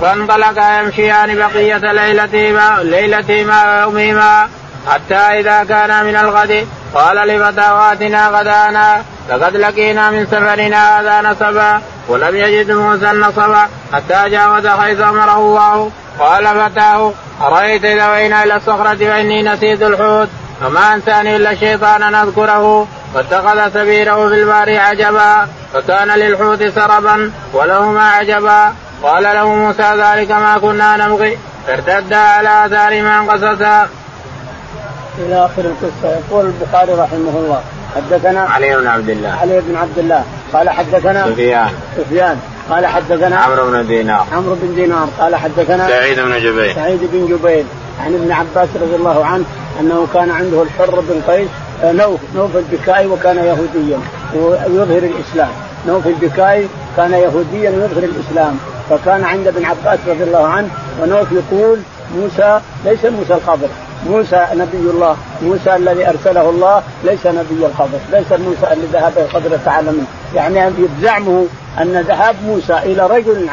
[0.00, 4.48] فانطلقا يمشيان بقية ليلتهما ليلتهما ويومهما
[4.90, 6.68] حتى إذا كان من الغد.
[6.94, 9.02] قال لفتاواتنا غدانا.
[9.30, 13.54] لقد لقينا من سفرنا هذا نصبا ولم يجد موسى النصب
[13.92, 15.90] حتى جاوز حيث أمره الله.
[16.18, 17.12] قال فتاه
[17.42, 20.28] أرأيت إذا وينا إلى الصخرة فاني نسيت الحوت؟
[20.62, 28.10] وما أنساني إلا الشيطان أن أذكره فاتخذ سبيله في البار عجبا فكان للحوت سربا ولهما
[28.10, 28.72] عجبا.
[29.02, 31.38] قال له موسى ذلك ما كنا نبغي.
[31.66, 33.88] فارتدا على آثار من قصصا.
[35.18, 36.18] إلى آخر القصة.
[36.28, 37.62] يقول البخاري رحمه الله
[37.96, 39.38] حدثنا علي بن عبد الله.
[39.42, 40.24] علي بن عبد الله.
[40.52, 41.70] قال حدثنا سفيان.
[41.96, 42.40] سفيان.
[42.70, 44.26] قال حدثنا عمرو بن دينار.
[44.32, 45.08] عمرو بن دينار.
[45.18, 46.74] قال حدثنا سعيد بن جبير.
[46.74, 47.64] سعيد بن جبير.
[48.00, 49.44] عن ابن عباس رضي الله عنه
[49.80, 51.48] أنه كان عنده الحر بن قيس
[51.82, 53.98] آه، نوف نوف البكائي وكان يهوديا
[54.34, 55.50] ويظهر الإسلام.
[55.86, 58.58] نوف البكائي كان يهوديا يظهر الإسلام.
[58.90, 60.68] فكان عند ابن عباس رضي الله عنه
[61.02, 61.78] ونوف يقول
[62.16, 63.68] موسى ليس موسى الخضر.
[64.06, 67.98] موسى نبي الله موسى الذي أرسله الله ليس نبي الخضر.
[68.12, 70.06] ليس موسى اللي ذهب الخضر تعالى منه.
[70.34, 70.72] يعني
[71.02, 71.46] زعمه
[71.80, 73.48] أن ذهاب موسى إلى رجل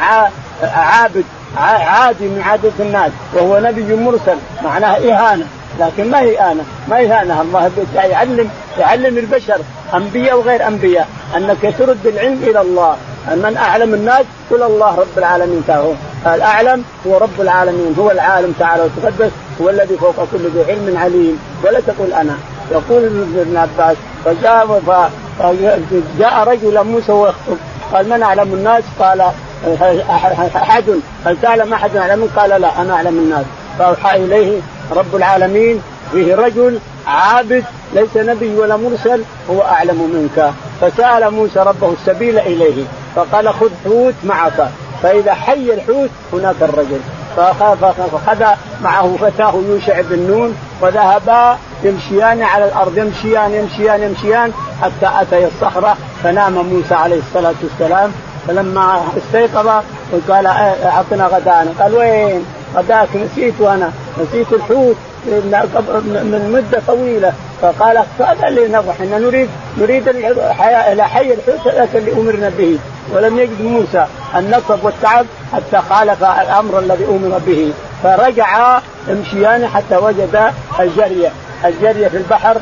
[0.62, 1.24] عابد
[1.56, 3.10] عادي من عادة الناس.
[3.34, 4.36] وهو نبي مرسل.
[4.64, 5.46] معناها إهانة.
[5.80, 6.64] لكن ما هي إهانة.
[6.88, 7.42] ما إهانة.
[7.42, 9.58] الله يعلم يعلم البشر.
[9.94, 11.08] أنبياء وغير أنبياء.
[11.36, 12.96] أنك ترد العلم إلى الله.
[13.28, 15.94] من أعلم الناس قل الله رب العالمين تعالى.
[16.26, 17.94] الأعلم هو رب العالمين.
[17.98, 19.30] هو العالم تعالى وتقدس.
[19.62, 21.38] هو الذي فوق كل ذي علم عليم.
[21.64, 22.36] ولا تقول أنا.
[22.70, 23.04] يقول
[23.36, 24.80] ابن عباس فجاء
[25.38, 27.56] فجاء رجل موسى ويخطب
[27.92, 29.30] قال من أعلم الناس؟ قال
[30.56, 33.44] أحد؟ هل تعلم أحد أعلم؟ قال لا أنا أعلم الناس.
[33.78, 34.60] فأوحى إليه
[34.92, 35.82] رب العالمين.
[36.12, 40.52] فيه رجل عابد ليس نبي ولا مرسل هو أعلم منك.
[40.80, 42.84] فسأل موسى ربه السبيل إليه
[43.16, 44.68] فقال خذ حوت معك.
[45.02, 47.00] فإذا حي الحوت هناك الرجل.
[47.36, 48.44] فاخذ
[48.82, 54.52] معه فتاه يوشع بن نون وذهبا يمشيان على الأرض يمشيان يمشيان يمشيان
[54.82, 58.12] حتى اتي الصخرة فنام موسى عليه الصلاة والسلام.
[58.48, 59.68] فلما استيقظ
[60.28, 61.70] قال أعطنا غدانا.
[61.80, 63.92] قال وين؟ غداك؟ نسيت أنا.
[64.22, 67.32] نسيت الحوت من مدة طويلة.
[67.62, 72.78] فقال فقال لي نضح ان نريد نريد إلى حي الحوت ذاك اللي أمرنا به.
[73.12, 77.72] ولم يجد موسى النصب والتعب حتى خالف الأمر الذي أمر به.
[78.02, 78.78] فرجع
[79.08, 81.32] يمشيان حتى وجد الجرية.
[81.64, 82.60] الجريه في البحر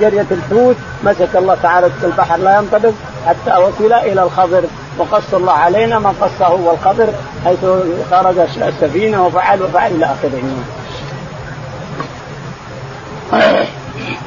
[0.00, 2.92] جريه الحوت مسك الله تعالى البحر لا ينطبق
[3.26, 4.64] حتى وصل إلى الخضر
[4.98, 7.08] وقص الله علينا ما قصه هو الخضر
[7.44, 7.64] حيث
[8.10, 10.42] خرج السفينة وفعل وفعل إلى آخره.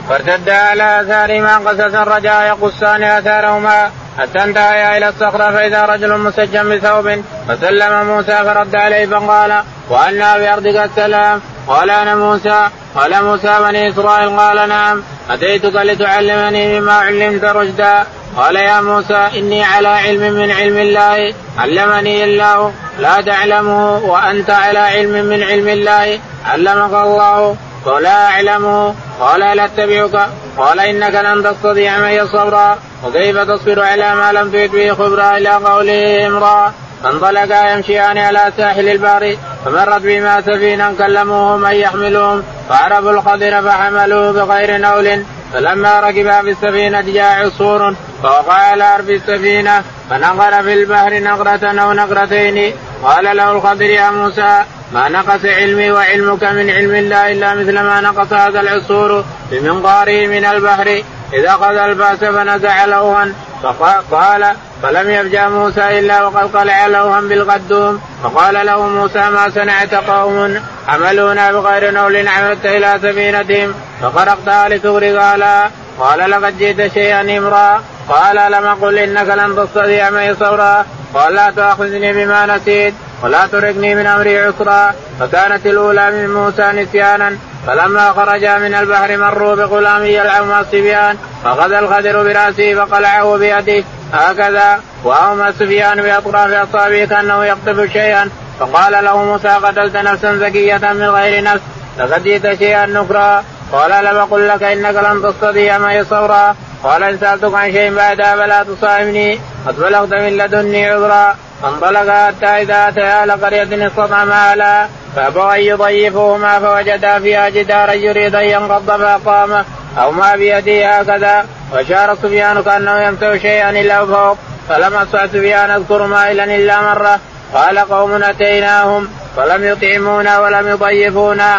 [0.10, 6.70] فارتد على آثار ما قصص الرجاء يقصان آثارهما حتى انتهيا إلى الصخرة فإذا رجل مسجن
[6.70, 12.70] بثوب فسلم موسى فرد عليه فقال وأنا بأرضك السلام؟ قال أنا موسى.
[12.96, 14.40] قال موسى بني إسرائيل.
[14.40, 15.04] قال نعم.
[15.30, 18.06] أتيتك لتعلمني مما علمت رشدا؟
[18.38, 24.80] قال يا موسى إني على علم من علم الله علمني الله لا تعلمه وأنت على
[24.80, 27.56] علم من علم الله علمك الله.
[27.88, 30.30] ولا اعلمه قال لا أتبعك.
[30.58, 35.50] قال إنك لن تستطيع معي صبرا وكيف تصبر على ما لم تجد به خبرا إلى
[35.50, 36.74] قوله امرا
[37.04, 44.78] فانطلقا يمشيان على ساحل البحر فمرت بما سفينا كلموه من يحملهم فعرفوا الخضر فحملوه بغير
[44.78, 45.24] نول.
[45.54, 51.94] فلما ركبا في السفينة جاء عصفور فوقع على أرض السفينة فنقر في البحر نقرة أو
[51.94, 52.74] نقرتين.
[53.04, 58.02] قال له الخضر يا موسى ما نقص علمي وعلمك من علم الله إلا مثل ما
[58.02, 61.04] نقص هذا العصفور بمنقاره من البحر.
[61.34, 63.28] إذا أخذ الباس فنزع لوها
[63.64, 64.52] فقال
[64.84, 68.02] فلم يرجع موسى إلا وقد قلع لوها بالقدوم.
[68.24, 73.74] فقال له موسى ما صنعت قوم حملونا بغير نول عملت إلى سفينتهم.
[74.02, 75.70] فخرقتها لتغرق لا
[76.00, 77.84] قال لقد جئت شيئا إمرا.
[78.10, 80.86] قال لم أقل إنك لن تستطيع معي صبرا.
[81.14, 82.94] قال لا تاخذني بما نسيت.
[83.24, 84.94] ولا تركني من أمري عسرا.
[85.20, 87.38] فكانت الأولى من موسى نسيانا
[87.68, 91.18] فلما خرجا من البحر مروا بغلام يلعب مع الصبيان.
[91.44, 93.84] فاخذ الخدر برأسه فقلعه بيده.
[94.14, 94.82] هكذا.
[95.04, 98.30] وأومى سفيان بأطراف أصابعه كأنه يقطف شيئا.
[98.60, 101.62] فقال له موسى قتلت نفسا زكية من غير نفس
[102.00, 106.56] لقد جئت شيئا نكرا قال لم أقل لك إنك لن تستطيع معي صبرا.
[106.84, 109.40] قال إن سألتك عن شيء بعدها فلا تصاحبني.
[109.68, 111.36] قد بلغت من لدني عذرا.
[111.62, 118.44] فانطلق حتى إذا أتيا لقريه استطعما اهلها فابوا أن يضيفوهما فوجدا فيها جدارا يريد أن
[118.44, 119.66] ينقض فاقامه
[119.98, 121.46] أو ما بيده هكذا.
[121.74, 124.38] وأشار سفيان كأنه يمسح شيئا الا فوق
[124.70, 127.20] فلم أسمع سفيان أذكر مائلا إلا مرة.
[127.54, 129.08] قال قوم أتيناهم.
[129.38, 131.58] فلم يطعمونا ولم يضيفونا.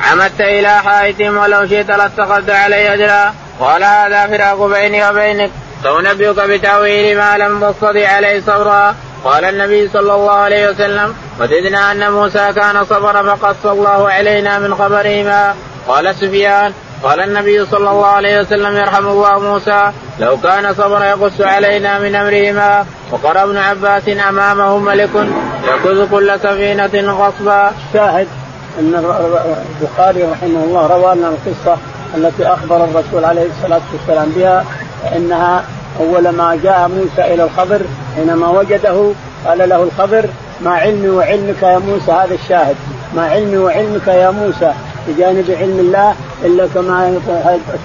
[0.00, 3.34] عمدت إلى حائط ولو شئت لاتخذت علي أجرا.
[3.60, 5.50] قال هذا فراق بيني وبينك.
[5.82, 8.94] سأنبئك بتأويل ما لم تستطع عليه صبرا.
[9.24, 14.74] قال النبي صلى الله عليه وسلم وددنا أن موسى كان صبر فقص الله علينا من
[14.74, 15.54] خبرهما.
[15.88, 16.72] قال سفيان
[17.02, 22.14] قال النبي صلى الله عليه وسلم يرحم الله موسى لو كان صبر يقص علينا من
[22.14, 22.86] أمرهما.
[23.10, 25.10] وقرأ ابن عباس أمامه ملك
[25.66, 27.72] يأخذ كل سفينة غصبا.
[27.92, 28.28] شاهد.
[28.80, 28.94] إن
[29.80, 31.78] البخاري رحمه الله روى لنا القصة
[32.14, 34.64] التي أخبر الرسول عليه الصلاة والسلام بها
[35.02, 35.64] فانها
[36.00, 37.80] أول ما جاء موسى إلى الخضر
[38.16, 39.12] حينما وجده
[39.46, 40.28] قال له الخضر
[40.64, 42.76] ما علمي وعلمك يا موسى هذا الشاهد
[43.16, 44.72] ما علمي وعلمك يا موسى
[45.08, 46.14] بجانب علم الله
[46.44, 47.18] إلا كما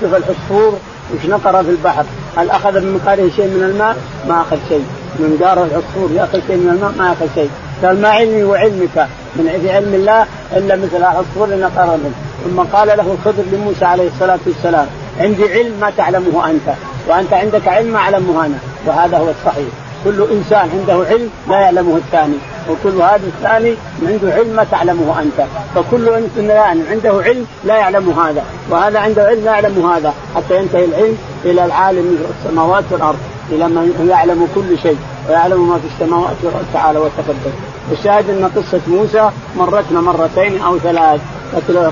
[0.01, 0.79] شوف العصفور
[1.13, 2.05] وش نقر في البحر
[2.37, 3.97] هل أخذ من مقاره شيء من الماء؟
[4.29, 4.85] ما أخذ شيء
[5.19, 7.49] من دار العصفور يأخذ شيء من الماء ما اخذ شيء
[7.83, 12.15] قال ما علمي وعلمك من علم الله إلا مثل عصفور نقر منه
[12.45, 14.87] ثم قال له الخضر لموسى عليه الصلاة والسلام
[15.19, 16.75] عندي علم ما تعلمه أنت
[17.07, 18.57] وأنت عندك علم ما أعلمه أنا.
[18.87, 19.67] وهذا هو الصحيح.
[20.03, 22.37] كل إنسان عنده علم لا يعلمه الثاني
[22.69, 23.75] وكل هذا الثاني
[24.07, 25.47] عنده علم ما تعلمه أنت.
[25.75, 30.85] فكل إنسان عنده علم لا يعلم هذا وهذا عنده علم لا يعلم هذا حتى ينتهي
[30.85, 33.19] العلم إلى العالم السماوات والأرض.
[33.51, 34.97] إلى من يعلم كل شيء
[35.29, 37.53] ويعلم ما في السماوات والارض تعالى وتقدم.
[37.91, 41.21] الشاهد أن قصة موسى مرتنا مرتين أو ثلاث
[41.55, 41.91] قتل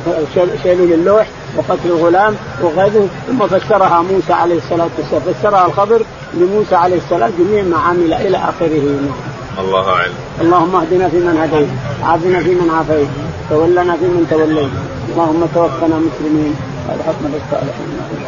[0.63, 1.27] شيلول اللوح
[1.57, 6.01] وقتل الغلام وغيره ثم فسرها موسى عليه الصلاة والسلام فسرها الخضر
[6.33, 8.99] لموسى عليه السلام جميع ما عمل إلى آخره.
[9.59, 10.13] الله أعلم.
[10.41, 11.69] اللهم اهدنا فيمن هديت
[12.03, 13.07] عافنا فيمن عافيت
[13.49, 14.69] تولنا فيمن توليت.
[15.13, 16.55] اللهم توفنا مسلمين
[16.89, 18.22] هذا حكم الصالحين